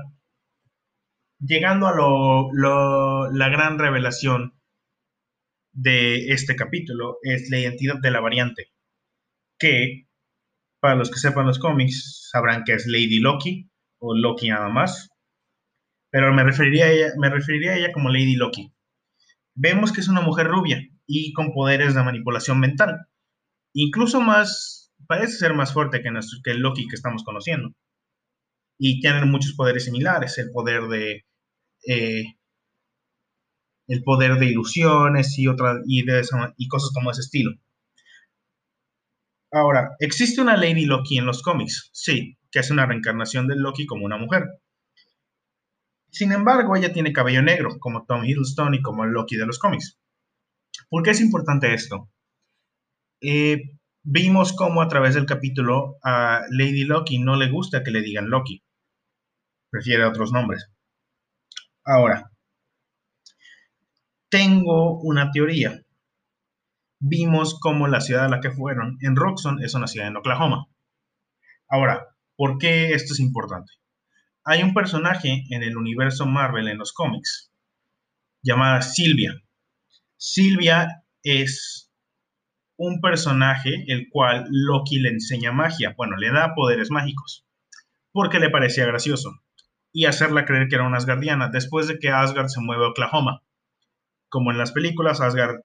llegando 1.40 1.88
a 1.88 1.96
lo, 1.96 3.32
la 3.32 3.50
gran 3.50 3.80
revelación 3.80 4.54
de 5.74 6.30
este 6.32 6.56
capítulo 6.56 7.18
es 7.24 7.50
la 7.50 7.60
identidad 7.60 7.96
de 8.02 8.12
la 8.12 8.22
variante, 8.22 8.72
que 9.58 10.05
para 10.86 10.98
los 10.98 11.10
que 11.10 11.18
sepan 11.18 11.48
los 11.48 11.58
cómics 11.58 12.30
sabrán 12.32 12.64
que 12.64 12.74
es 12.74 12.86
Lady 12.86 13.18
Loki 13.18 13.72
o 13.98 14.16
Loki 14.16 14.50
nada 14.50 14.70
más, 14.70 15.10
pero 16.12 16.32
me 16.32 16.44
referiría 16.44 16.86
a 16.86 16.92
ella, 17.76 17.92
como 17.92 18.10
Lady 18.10 18.36
Loki. 18.36 18.72
Vemos 19.56 19.92
que 19.92 20.02
es 20.02 20.10
una 20.10 20.22
mujer 20.22 20.46
rubia 20.46 20.80
y 21.08 21.34
con 21.34 21.54
poderes 21.54 21.96
de 21.96 22.04
manipulación 22.04 22.60
mental, 22.60 23.08
incluso 23.74 24.22
más, 24.22 24.94
parece 25.08 25.34
ser 25.38 25.56
más 25.56 25.74
fuerte 25.74 26.04
que, 26.04 26.12
nuestro, 26.12 26.38
el 26.44 26.60
Loki 26.60 26.88
que 26.88 26.96
estamos 26.96 27.24
conociendo. 27.24 27.72
Y 28.78 29.00
tiene 29.00 29.26
muchos 29.26 29.56
poderes 29.56 29.86
similares, 29.86 30.38
el 30.38 30.52
poder 30.52 30.84
de 30.84 31.26
eh, 31.88 32.26
el 33.88 34.04
poder 34.04 34.36
de 34.36 34.46
ilusiones 34.46 35.40
y, 35.40 35.48
otra, 35.48 35.82
y 35.88 36.68
cosas 36.68 36.92
como 36.94 37.10
ese 37.10 37.22
estilo. 37.22 37.54
Ahora, 39.52 39.96
¿existe 40.00 40.42
una 40.42 40.58
Lady 40.58 40.86
Loki 40.86 41.18
en 41.18 41.26
los 41.26 41.42
cómics? 41.42 41.90
Sí, 41.94 42.38
que 42.52 42.60
es 42.60 42.72
una 42.72 42.86
reencarnación 42.86 43.48
de 43.48 43.56
Loki 43.56 43.86
como 43.86 44.06
una 44.06 44.18
mujer. 44.18 44.44
Sin 46.10 46.32
embargo, 46.32 46.76
ella 46.76 46.94
tiene 46.94 47.14
cabello 47.14 47.42
negro, 47.42 47.78
como 47.80 48.06
Tom 48.06 48.24
Hiddleston 48.24 48.74
y 48.76 48.82
como 48.82 49.04
el 49.04 49.12
Loki 49.12 49.36
de 49.36 49.46
los 49.46 49.60
cómics. 49.60 49.98
¿Por 50.90 51.04
qué 51.04 51.12
es 51.12 51.22
importante 51.22 51.74
esto? 51.74 52.10
Eh, 53.22 53.62
vimos 54.04 54.54
cómo 54.54 54.82
a 54.82 54.88
través 54.88 55.16
del 55.16 55.26
capítulo 55.26 55.98
a 56.04 56.42
Lady 56.52 56.84
Loki 56.86 57.20
no 57.20 57.36
le 57.36 57.50
gusta 57.50 57.84
que 57.84 57.92
le 57.92 58.02
digan 58.02 58.30
Loki. 58.30 58.64
Prefiere 59.70 60.06
otros 60.06 60.32
nombres. 60.32 60.70
Ahora, 61.84 62.32
tengo 64.30 65.00
una 65.02 65.32
teoría. 65.32 65.85
Vimos 67.00 67.60
cómo 67.60 67.88
la 67.88 68.02
ciudad 68.02 68.26
a 68.26 68.30
la 68.30 68.40
que 68.40 68.52
fueron, 68.52 68.98
en 69.02 69.16
Roxon, 69.16 69.64
es 69.64 69.74
una 69.74 69.88
ciudad 69.88 70.08
en 70.08 70.18
Oklahoma. 70.18 70.68
Ahora, 71.68 72.08
¿por 72.36 72.58
qué 72.58 72.94
esto 72.94 73.14
es 73.14 73.20
importante? 73.20 73.72
Hay 74.44 74.64
un 74.64 74.74
personaje 74.74 75.44
en 75.50 75.64
el 75.64 75.78
universo 75.78 76.26
Marvel 76.26 76.68
en 76.68 76.78
los 76.78 76.94
cómics 76.94 77.52
llamada 78.44 78.82
Silvia. 78.82 79.34
Silvia 80.18 81.04
es 81.24 81.92
un 82.78 83.02
personaje 83.02 83.86
el 83.88 84.08
cual 84.10 84.46
Loki 84.50 85.00
le 85.00 85.10
enseña 85.10 85.52
magia, 85.52 85.94
bueno, 85.98 86.16
le 86.18 86.32
da 86.32 86.54
poderes 86.54 86.92
mágicos, 86.92 87.46
porque 88.12 88.40
le 88.40 88.50
parecía 88.50 88.86
gracioso 88.86 89.32
y 89.92 90.06
hacerla 90.06 90.46
creer 90.46 90.68
que 90.68 90.76
era 90.76 90.86
una 90.86 90.98
Asgardiana 90.98 91.50
después 91.50 91.88
de 91.88 91.98
que 92.00 92.10
Asgard 92.10 92.48
se 92.48 92.62
mueve 92.62 92.86
a 92.86 92.90
Oklahoma. 92.90 93.42
Como 94.30 94.52
en 94.52 94.58
las 94.58 94.74
películas, 94.74 95.22
Asgard 95.22 95.62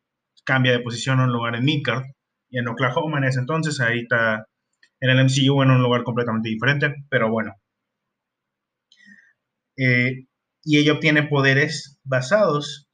cambia 0.51 0.73
de 0.73 0.81
posición 0.81 1.21
a 1.21 1.25
un 1.27 1.33
lugar 1.33 1.55
en 1.55 1.65
Midgard 1.65 2.03
y 2.51 2.59
en 2.59 2.67
Oklahoma 2.67 3.19
en 3.19 3.25
ese 3.25 3.39
entonces, 3.39 3.81
ahorita 3.81 4.47
en 4.99 5.11
el 5.11 5.25
MCU 5.25 5.63
en 5.63 5.71
un 5.71 5.81
lugar 5.81 6.03
completamente 6.03 6.49
diferente, 6.49 6.93
pero 7.09 7.31
bueno. 7.31 7.55
Eh, 9.79 10.27
y 10.65 10.79
ella 10.79 10.95
obtiene 10.95 11.23
poderes 11.23 12.01
basados 12.03 12.89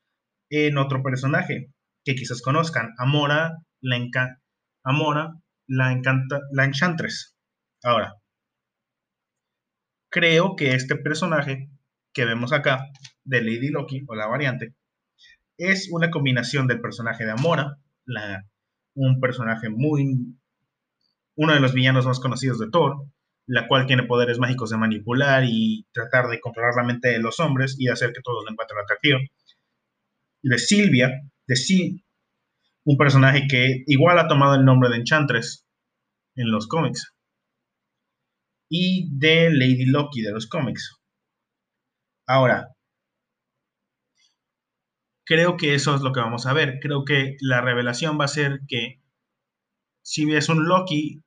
en 0.51 0.77
otro 0.77 1.03
personaje 1.03 1.73
que 2.05 2.15
quizás 2.15 2.43
conozcan, 2.43 2.91
Amora, 2.99 3.57
la, 3.81 3.97
Amora, 4.85 5.33
la, 5.67 5.93
encanta 5.93 6.41
la 6.53 6.65
Enchantress. 6.67 7.39
Ahora, 7.83 8.17
creo 10.11 10.57
que 10.57 10.75
este 10.75 10.97
personaje 10.97 11.71
que 12.13 12.27
vemos 12.27 12.53
acá, 12.53 12.85
de 13.25 13.41
Lady 13.41 13.71
Loki 13.71 14.03
o 14.07 14.15
la 14.15 14.27
variante, 14.27 14.75
es 15.59 15.89
una 15.91 16.11
combinación 16.11 16.67
del 16.67 16.81
personaje 16.81 17.25
de 17.25 17.33
Amora, 17.33 17.79
un 18.95 19.21
personaje 19.21 19.69
muy. 19.69 20.37
uno 21.37 21.53
de 21.55 21.61
los 21.61 21.75
villanos 21.75 22.07
más 22.07 22.21
conocidos 22.21 22.59
de 22.59 22.71
Thor, 22.71 22.97
la 23.47 23.69
cual 23.69 23.87
tiene 23.87 24.05
poderes 24.05 24.39
mágicos 24.39 24.71
de 24.71 24.79
manipular 24.79 25.45
y 25.47 25.87
tratar 25.93 26.29
de 26.29 26.41
controlar 26.41 26.75
la 26.77 26.85
mente 26.85 27.09
de 27.09 27.21
los 27.21 27.41
hombres 27.41 27.77
y 27.79 27.89
hacer 27.89 28.13
que 28.13 28.23
todos 28.23 28.45
lo 28.45 28.51
encuentren 28.51 28.81
atractivo. 28.81 29.19
De 30.43 30.59
Silvia, 30.59 31.11
de 31.47 31.57
sí, 31.57 32.05
un 32.85 32.97
personaje 32.97 33.47
que 33.49 33.85
igual 33.87 34.19
ha 34.19 34.29
tomado 34.29 34.55
el 34.55 34.65
nombre 34.65 34.89
de 34.89 34.97
Enchantress 34.97 35.67
en 36.37 36.51
los 36.51 36.69
cómics 36.69 37.13
y 38.69 39.09
de 39.17 39.51
Lady 39.51 39.87
Loki 39.87 40.23
de 40.23 40.33
los 40.33 40.47
cómics. 40.47 40.97
Ahora, 42.27 42.76
creo 45.27 45.57
que 45.57 45.75
eso 45.75 45.95
es 45.95 46.01
lo 46.01 46.13
que 46.13 46.21
vamos 46.21 46.47
a 46.47 46.55
ver. 46.55 46.79
Creo 46.81 47.05
que 47.05 47.37
la 47.41 47.61
revelación 47.61 48.19
va 48.19 48.25
a 48.25 48.29
ser 48.29 48.61
que 48.69 49.03
si 50.03 50.33
es 50.33 50.49
un 50.49 50.67
Loki, 50.67 51.23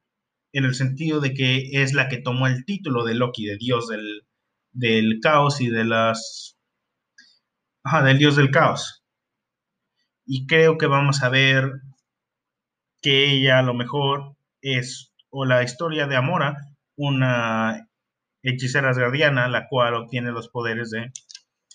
en 0.53 0.65
el 0.65 0.73
sentido 0.73 1.19
de 1.19 1.33
que 1.33 1.69
es 1.83 1.93
la 1.93 2.07
que 2.07 2.17
tomó 2.17 2.47
el 2.47 2.65
título 2.65 3.03
de 3.03 3.13
Loki, 3.13 3.45
de 3.45 3.57
dios 3.57 3.87
del, 3.87 4.25
del 4.71 5.19
caos 5.21 5.61
y 5.61 5.69
de 5.69 5.85
las... 5.85 6.57
Ajá, 7.83 8.03
del 8.03 8.17
dios 8.17 8.35
del 8.35 8.51
caos. 8.51 9.03
Y 10.25 10.47
creo 10.47 10.77
que 10.77 10.87
vamos 10.87 11.21
a 11.21 11.29
ver 11.29 11.69
que 13.01 13.31
ella 13.31 13.59
a 13.59 13.63
lo 13.63 13.73
mejor 13.73 14.35
es, 14.61 15.13
o 15.29 15.45
la 15.45 15.63
historia 15.63 16.07
de 16.07 16.15
Amora 16.15 16.57
una 16.95 17.87
hechicera 18.43 18.93
guardiana, 18.93 19.47
la 19.47 19.67
cual 19.67 19.93
obtiene 19.93 20.31
los 20.31 20.49
poderes 20.49 20.89
de, 20.91 21.11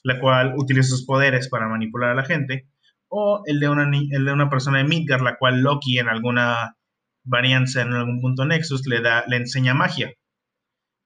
la 0.04 0.20
cual 0.20 0.54
utiliza 0.56 0.90
sus 0.90 1.04
poderes 1.04 1.48
para 1.48 1.68
manipular 1.68 2.10
a 2.10 2.14
la 2.14 2.24
gente, 2.24 2.68
o 3.08 3.42
el 3.46 3.58
de 3.58 3.68
una, 3.68 3.84
el 3.84 4.24
de 4.24 4.32
una 4.32 4.48
persona 4.50 4.78
de 4.78 4.84
Midgard, 4.84 5.22
la 5.22 5.36
cual 5.36 5.62
Loki 5.62 5.98
en 5.98 6.08
alguna 6.08 6.76
varianza, 7.24 7.82
en 7.82 7.92
algún 7.92 8.20
punto 8.20 8.44
Nexus, 8.44 8.86
le, 8.86 9.00
da, 9.00 9.24
le 9.26 9.36
enseña 9.36 9.74
magia. 9.74 10.12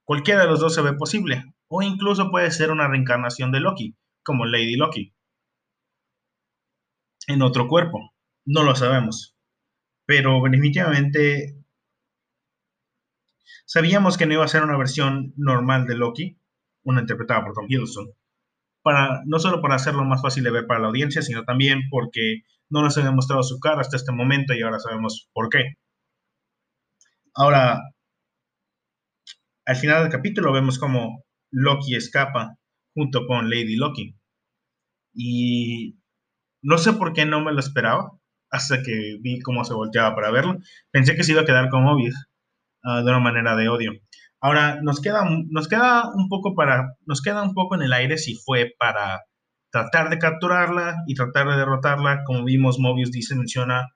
Cualquiera 0.03 0.41
de 0.41 0.47
los 0.47 0.59
dos 0.59 0.75
se 0.75 0.81
ve 0.81 0.93
posible, 0.93 1.45
o 1.67 1.81
incluso 1.81 2.29
puede 2.29 2.51
ser 2.51 2.71
una 2.71 2.87
reencarnación 2.87 3.51
de 3.51 3.61
Loki, 3.61 3.95
como 4.23 4.45
Lady 4.45 4.75
Loki, 4.75 5.13
en 7.27 7.41
otro 7.41 7.67
cuerpo. 7.67 8.13
No 8.45 8.63
lo 8.63 8.75
sabemos. 8.75 9.35
Pero 10.05 10.41
definitivamente 10.43 11.59
Sabíamos 13.71 14.17
que 14.17 14.25
no 14.25 14.33
iba 14.33 14.43
a 14.43 14.47
ser 14.47 14.63
una 14.63 14.75
versión 14.77 15.31
normal 15.37 15.85
de 15.85 15.95
Loki, 15.95 16.39
una 16.83 17.01
interpretada 17.01 17.43
por 17.45 17.53
Tom 17.53 17.67
Hiddleston, 17.69 18.11
para, 18.81 19.21
no 19.25 19.39
solo 19.39 19.61
para 19.61 19.75
hacerlo 19.75 20.05
más 20.05 20.21
fácil 20.21 20.43
de 20.43 20.51
ver 20.51 20.67
para 20.67 20.79
la 20.79 20.87
audiencia, 20.87 21.21
sino 21.21 21.43
también 21.43 21.81
porque 21.89 22.41
no 22.69 22.81
nos 22.81 22.97
había 22.97 23.11
mostrado 23.11 23.43
su 23.43 23.59
cara 23.59 23.81
hasta 23.81 23.97
este 23.97 24.11
momento 24.11 24.53
y 24.53 24.61
ahora 24.61 24.79
sabemos 24.79 25.29
por 25.33 25.49
qué. 25.49 25.75
Ahora, 27.33 27.79
al 29.65 29.75
final 29.75 30.03
del 30.03 30.11
capítulo 30.11 30.51
vemos 30.51 30.79
como 30.79 31.23
Loki 31.51 31.95
escapa 31.95 32.57
junto 32.93 33.25
con 33.27 33.49
Lady 33.49 33.75
Loki. 33.75 34.15
Y 35.13 35.97
no 36.61 36.77
sé 36.77 36.93
por 36.93 37.13
qué 37.13 37.25
no 37.25 37.41
me 37.41 37.53
lo 37.53 37.59
esperaba 37.59 38.11
hasta 38.51 38.81
que 38.83 39.17
vi 39.21 39.39
cómo 39.41 39.63
se 39.65 39.73
volteaba 39.73 40.15
para 40.15 40.31
verlo. 40.31 40.57
Pensé 40.91 41.15
que 41.15 41.23
se 41.23 41.33
iba 41.33 41.41
a 41.41 41.45
quedar 41.45 41.69
con 41.69 41.85
Obvious, 41.87 42.29
Ah, 42.83 43.01
de 43.01 43.09
una 43.09 43.19
manera 43.19 43.55
de 43.55 43.69
odio. 43.69 43.91
Ahora, 44.41 44.79
nos 44.81 45.01
queda, 45.01 45.23
nos 45.49 45.67
queda 45.67 46.09
un 46.15 46.29
poco 46.29 46.55
para, 46.55 46.95
nos 47.05 47.21
queda 47.21 47.43
un 47.43 47.53
poco 47.53 47.75
en 47.75 47.81
el 47.81 47.93
aire 47.93 48.17
si 48.17 48.35
fue 48.35 48.73
para 48.77 49.21
tratar 49.71 50.09
de 50.09 50.17
capturarla 50.19 51.03
y 51.07 51.15
tratar 51.15 51.47
de 51.49 51.57
derrotarla. 51.57 52.23
Como 52.25 52.45
vimos, 52.45 52.79
Mobius 52.79 53.11
dice, 53.11 53.35
menciona 53.35 53.87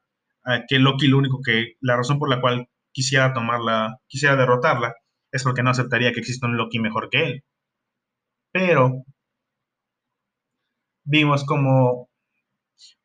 ah, 0.46 0.62
que 0.68 0.80
Loki 0.80 1.08
lo 1.08 1.18
único 1.18 1.40
que, 1.44 1.74
la 1.82 1.98
razón 1.98 2.20
por 2.20 2.30
la 2.30 2.42
cual 2.42 2.68
quisiera 2.92 3.34
tomarla, 3.34 3.98
quisiera 4.08 4.36
derrotarla, 4.36 4.94
es 5.32 5.44
porque 5.44 5.64
no 5.64 5.72
aceptaría 5.72 6.12
que 6.14 6.20
exista 6.20 6.48
un 6.48 6.58
Loki 6.58 6.80
mejor 6.80 7.10
que 7.10 7.24
él. 7.26 7.44
Pero 8.52 9.04
vimos 11.06 11.46
como, 11.46 12.10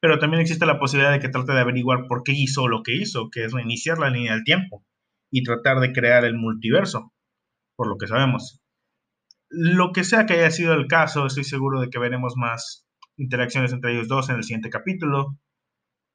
pero 0.01 0.19
también 0.19 0.41
existe 0.43 0.67
la 0.67 0.79
posibilidad 0.79 1.13
de 1.13 1.21
que 1.21 1.29
trate 1.29 1.53
de 1.53 1.61
averiguar 1.61 2.07
por 2.09 2.23
qué 2.23 2.33
hizo 2.33 2.69
lo 2.69 2.83
que 2.83 2.95
hizo, 2.95 3.31
que 3.31 3.45
es 3.45 3.53
reiniciar 3.53 3.99
la 3.99 4.11
línea 4.11 4.35
del 4.35 4.45
tiempo 4.45 4.85
y 5.31 5.43
tratar 5.43 5.81
de 5.81 5.93
crear 5.93 6.25
el 6.25 6.35
multiverso, 6.37 7.13
por 7.79 7.87
lo 7.87 7.97
que 7.97 8.09
sabemos. 8.09 8.61
Lo 9.49 9.93
que 9.93 10.03
sea 10.03 10.27
que 10.27 10.35
haya 10.35 10.51
sido 10.51 10.75
el 10.75 10.89
caso, 10.89 11.27
estoy 11.27 11.45
seguro 11.45 11.81
de 11.81 11.89
que 11.89 12.01
veremos 12.01 12.35
más 12.37 12.85
interacciones 13.17 13.73
entre 13.73 13.93
ellos 13.93 14.09
dos 14.09 14.29
en 14.29 14.37
el 14.37 14.43
siguiente 14.43 14.69
capítulo. 14.69 15.39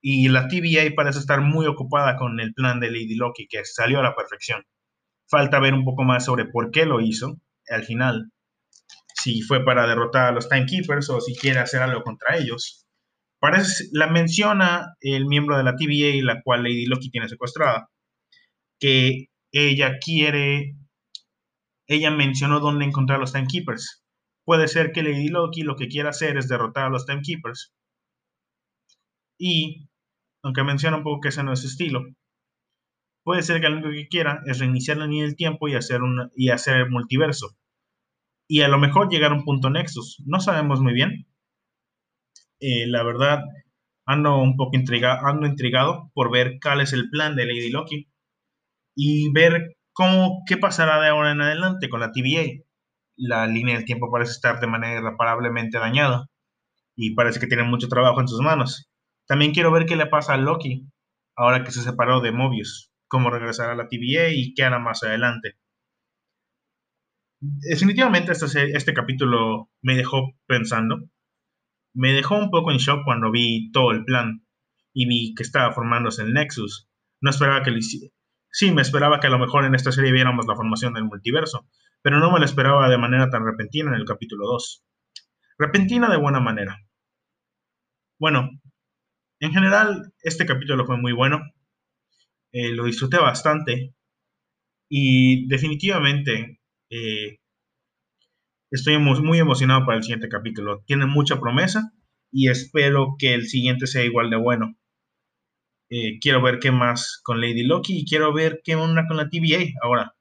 Y 0.01 0.27
la 0.27 0.49
TVA 0.49 0.93
parece 0.93 1.19
estar 1.19 1.39
muy 1.39 1.65
ocupada 1.65 2.17
con 2.17 2.41
el 2.41 2.53
plan 2.53 2.81
de 2.81 2.91
Lady 2.91 3.15
Loki, 3.15 3.47
que 3.47 3.63
salió 3.63 4.01
a 4.01 4.03
la 4.03 4.13
perfección. 4.13 4.63
Falta 5.29 5.61
ver 5.61 5.73
un 5.73 5.85
poco 5.85 6.03
más 6.03 6.25
sobre 6.25 6.45
por 6.45 6.69
qué 6.69 6.85
lo 6.85 6.99
hizo 6.99 7.39
al 7.69 7.85
final. 7.85 8.29
Si 9.15 9.41
fue 9.41 9.63
para 9.63 9.87
derrotar 9.87 10.27
a 10.27 10.31
los 10.33 10.49
Timekeepers 10.49 11.09
o 11.09 11.21
si 11.21 11.33
quiere 11.33 11.59
hacer 11.59 11.81
algo 11.81 12.03
contra 12.03 12.35
ellos. 12.35 12.85
Parece, 13.39 13.85
la 13.93 14.07
menciona 14.07 14.95
el 14.99 15.27
miembro 15.27 15.57
de 15.57 15.63
la 15.63 15.77
TVA, 15.77 16.21
la 16.23 16.41
cual 16.43 16.63
Lady 16.63 16.85
Loki 16.85 17.09
tiene 17.09 17.29
secuestrada, 17.29 17.89
que 18.79 19.29
ella 19.53 19.97
quiere, 20.03 20.75
ella 21.95 22.11
mencionó 22.11 22.59
dónde 22.59 22.85
encontrar 22.85 23.19
los 23.19 23.33
Timekeepers. 23.33 24.03
Puede 24.45 24.67
ser 24.67 24.91
que 24.91 25.03
Lady 25.03 25.29
Loki 25.29 25.63
lo 25.63 25.75
que 25.75 25.87
quiera 25.87 26.09
hacer 26.09 26.37
es 26.37 26.47
derrotar 26.47 26.85
a 26.85 26.89
los 26.89 27.05
Timekeepers. 27.05 27.73
Y, 29.39 29.89
aunque 30.43 30.63
menciona 30.63 30.97
un 30.97 31.03
poco 31.03 31.21
que 31.21 31.29
ese 31.29 31.43
no 31.43 31.53
es 31.53 31.61
su 31.61 31.67
estilo, 31.67 32.05
puede 33.23 33.41
ser 33.43 33.61
que 33.61 33.69
lo 33.69 33.77
único 33.77 33.91
que 33.91 34.07
quiera 34.07 34.41
es 34.45 34.59
reiniciar 34.59 34.97
la 34.97 35.07
línea 35.07 35.25
del 35.25 35.35
tiempo 35.35 35.67
y 35.67 35.75
hacer, 35.75 36.01
un, 36.01 36.29
y 36.35 36.49
hacer 36.49 36.77
el 36.77 36.89
multiverso. 36.89 37.57
Y 38.47 38.61
a 38.61 38.67
lo 38.67 38.77
mejor 38.77 39.09
llegar 39.09 39.31
a 39.31 39.35
un 39.35 39.45
punto 39.45 39.69
Nexus. 39.69 40.21
No 40.25 40.39
sabemos 40.39 40.81
muy 40.81 40.93
bien. 40.93 41.27
Eh, 42.59 42.87
la 42.87 43.03
verdad, 43.03 43.43
ando 44.05 44.37
un 44.41 44.57
poco 44.57 44.71
ando 44.77 45.47
intrigado 45.47 46.11
por 46.13 46.31
ver 46.31 46.59
cuál 46.61 46.81
es 46.81 46.93
el 46.93 47.09
plan 47.09 47.35
de 47.35 47.45
Lady 47.45 47.69
Loki 47.69 48.07
y 48.95 49.31
ver 49.31 49.75
cómo, 49.93 50.43
qué 50.47 50.57
pasará 50.57 50.99
de 50.99 51.07
ahora 51.07 51.31
en 51.31 51.41
adelante 51.41 51.89
con 51.89 51.99
la 51.99 52.11
TVA. 52.11 52.63
La 53.15 53.47
línea 53.47 53.75
del 53.75 53.85
tiempo 53.85 54.11
parece 54.11 54.31
estar 54.31 54.59
de 54.59 54.67
manera 54.67 54.99
irreparablemente 54.99 55.77
dañada 55.77 56.27
y 56.95 57.15
parece 57.15 57.39
que 57.39 57.47
tiene 57.47 57.63
mucho 57.63 57.87
trabajo 57.87 58.19
en 58.19 58.27
sus 58.27 58.41
manos. 58.41 58.89
También 59.27 59.53
quiero 59.53 59.71
ver 59.71 59.85
qué 59.85 59.95
le 59.95 60.07
pasa 60.07 60.33
a 60.33 60.37
Loki 60.37 60.87
ahora 61.35 61.63
que 61.63 61.71
se 61.71 61.81
separó 61.81 62.21
de 62.21 62.31
Mobius, 62.31 62.91
cómo 63.07 63.29
regresará 63.29 63.73
a 63.73 63.75
la 63.75 63.87
TVA 63.87 64.29
y 64.29 64.53
qué 64.53 64.63
hará 64.63 64.79
más 64.79 65.03
adelante. 65.03 65.57
Definitivamente 67.39 68.31
este, 68.31 68.75
este 68.75 68.93
capítulo 68.93 69.69
me 69.81 69.95
dejó 69.95 70.33
pensando. 70.47 71.09
Me 71.95 72.13
dejó 72.13 72.37
un 72.37 72.49
poco 72.49 72.71
en 72.71 72.77
shock 72.77 73.03
cuando 73.05 73.31
vi 73.31 73.71
todo 73.71 73.91
el 73.91 74.05
plan 74.05 74.45
y 74.93 75.07
vi 75.07 75.35
que 75.35 75.43
estaba 75.43 75.73
formándose 75.73 76.23
el 76.23 76.33
Nexus. 76.33 76.89
No 77.21 77.29
esperaba 77.29 77.63
que 77.63 77.71
lo 77.71 77.77
hiciera 77.77 78.13
Sí, 78.55 78.71
me 78.71 78.83
esperaba 78.83 79.19
que 79.19 79.25
a 79.25 79.31
lo 79.31 79.39
mejor 79.39 79.65
en 79.65 79.73
esta 79.73 79.91
serie 79.91 80.11
viéramos 80.11 80.45
la 80.45 80.55
formación 80.55 80.93
del 80.93 81.05
multiverso, 81.05 81.67
pero 82.03 82.19
no 82.19 82.31
me 82.31 82.37
lo 82.37 82.45
esperaba 82.45 82.87
de 82.87 82.99
manera 82.99 83.27
tan 83.31 83.43
repentina 83.43 83.89
en 83.89 83.95
el 83.95 84.05
capítulo 84.05 84.45
2. 84.45 84.85
Repentina 85.57 86.07
de 86.07 86.17
buena 86.17 86.39
manera. 86.39 86.77
Bueno, 88.19 88.51
en 89.39 89.53
general 89.53 90.13
este 90.21 90.45
capítulo 90.45 90.85
fue 90.85 90.97
muy 90.97 91.13
bueno, 91.13 91.41
eh, 92.51 92.69
lo 92.69 92.85
disfruté 92.85 93.17
bastante 93.17 93.95
y 94.87 95.47
definitivamente 95.47 96.61
eh, 96.91 97.39
estoy 98.69 98.99
muy 98.99 99.39
emocionado 99.39 99.83
para 99.83 99.97
el 99.97 100.03
siguiente 100.03 100.29
capítulo. 100.29 100.83
Tiene 100.85 101.07
mucha 101.07 101.39
promesa 101.39 101.91
y 102.31 102.49
espero 102.49 103.15
que 103.17 103.33
el 103.33 103.47
siguiente 103.47 103.87
sea 103.87 104.03
igual 104.03 104.29
de 104.29 104.37
bueno. 104.37 104.77
Eh, 105.95 106.17
quiero 106.19 106.41
ver 106.41 106.57
qué 106.59 106.71
más 106.71 107.21
con 107.23 107.39
Lady 107.39 107.61
Loki 107.63 107.99
y 107.99 108.05
quiero 108.05 108.33
ver 108.33 108.61
qué 108.63 108.75
onda 108.75 109.05
con 109.07 109.15
la 109.15 109.29
TVA 109.29 109.79
ahora. 109.83 110.15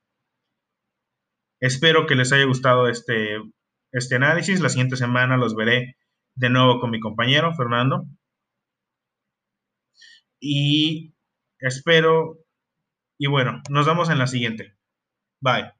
Espero 1.60 2.06
que 2.06 2.14
les 2.14 2.30
haya 2.32 2.44
gustado 2.44 2.88
este, 2.88 3.38
este 3.90 4.16
análisis. 4.16 4.60
La 4.60 4.68
siguiente 4.68 4.96
semana 4.96 5.38
los 5.38 5.56
veré 5.56 5.96
de 6.34 6.50
nuevo 6.50 6.78
con 6.78 6.90
mi 6.90 7.00
compañero 7.00 7.54
Fernando. 7.54 8.04
Y 10.40 11.14
espero, 11.58 12.38
y 13.18 13.28
bueno, 13.28 13.62
nos 13.70 13.86
vemos 13.86 14.10
en 14.10 14.18
la 14.18 14.26
siguiente. 14.26 14.76
Bye. 15.40 15.72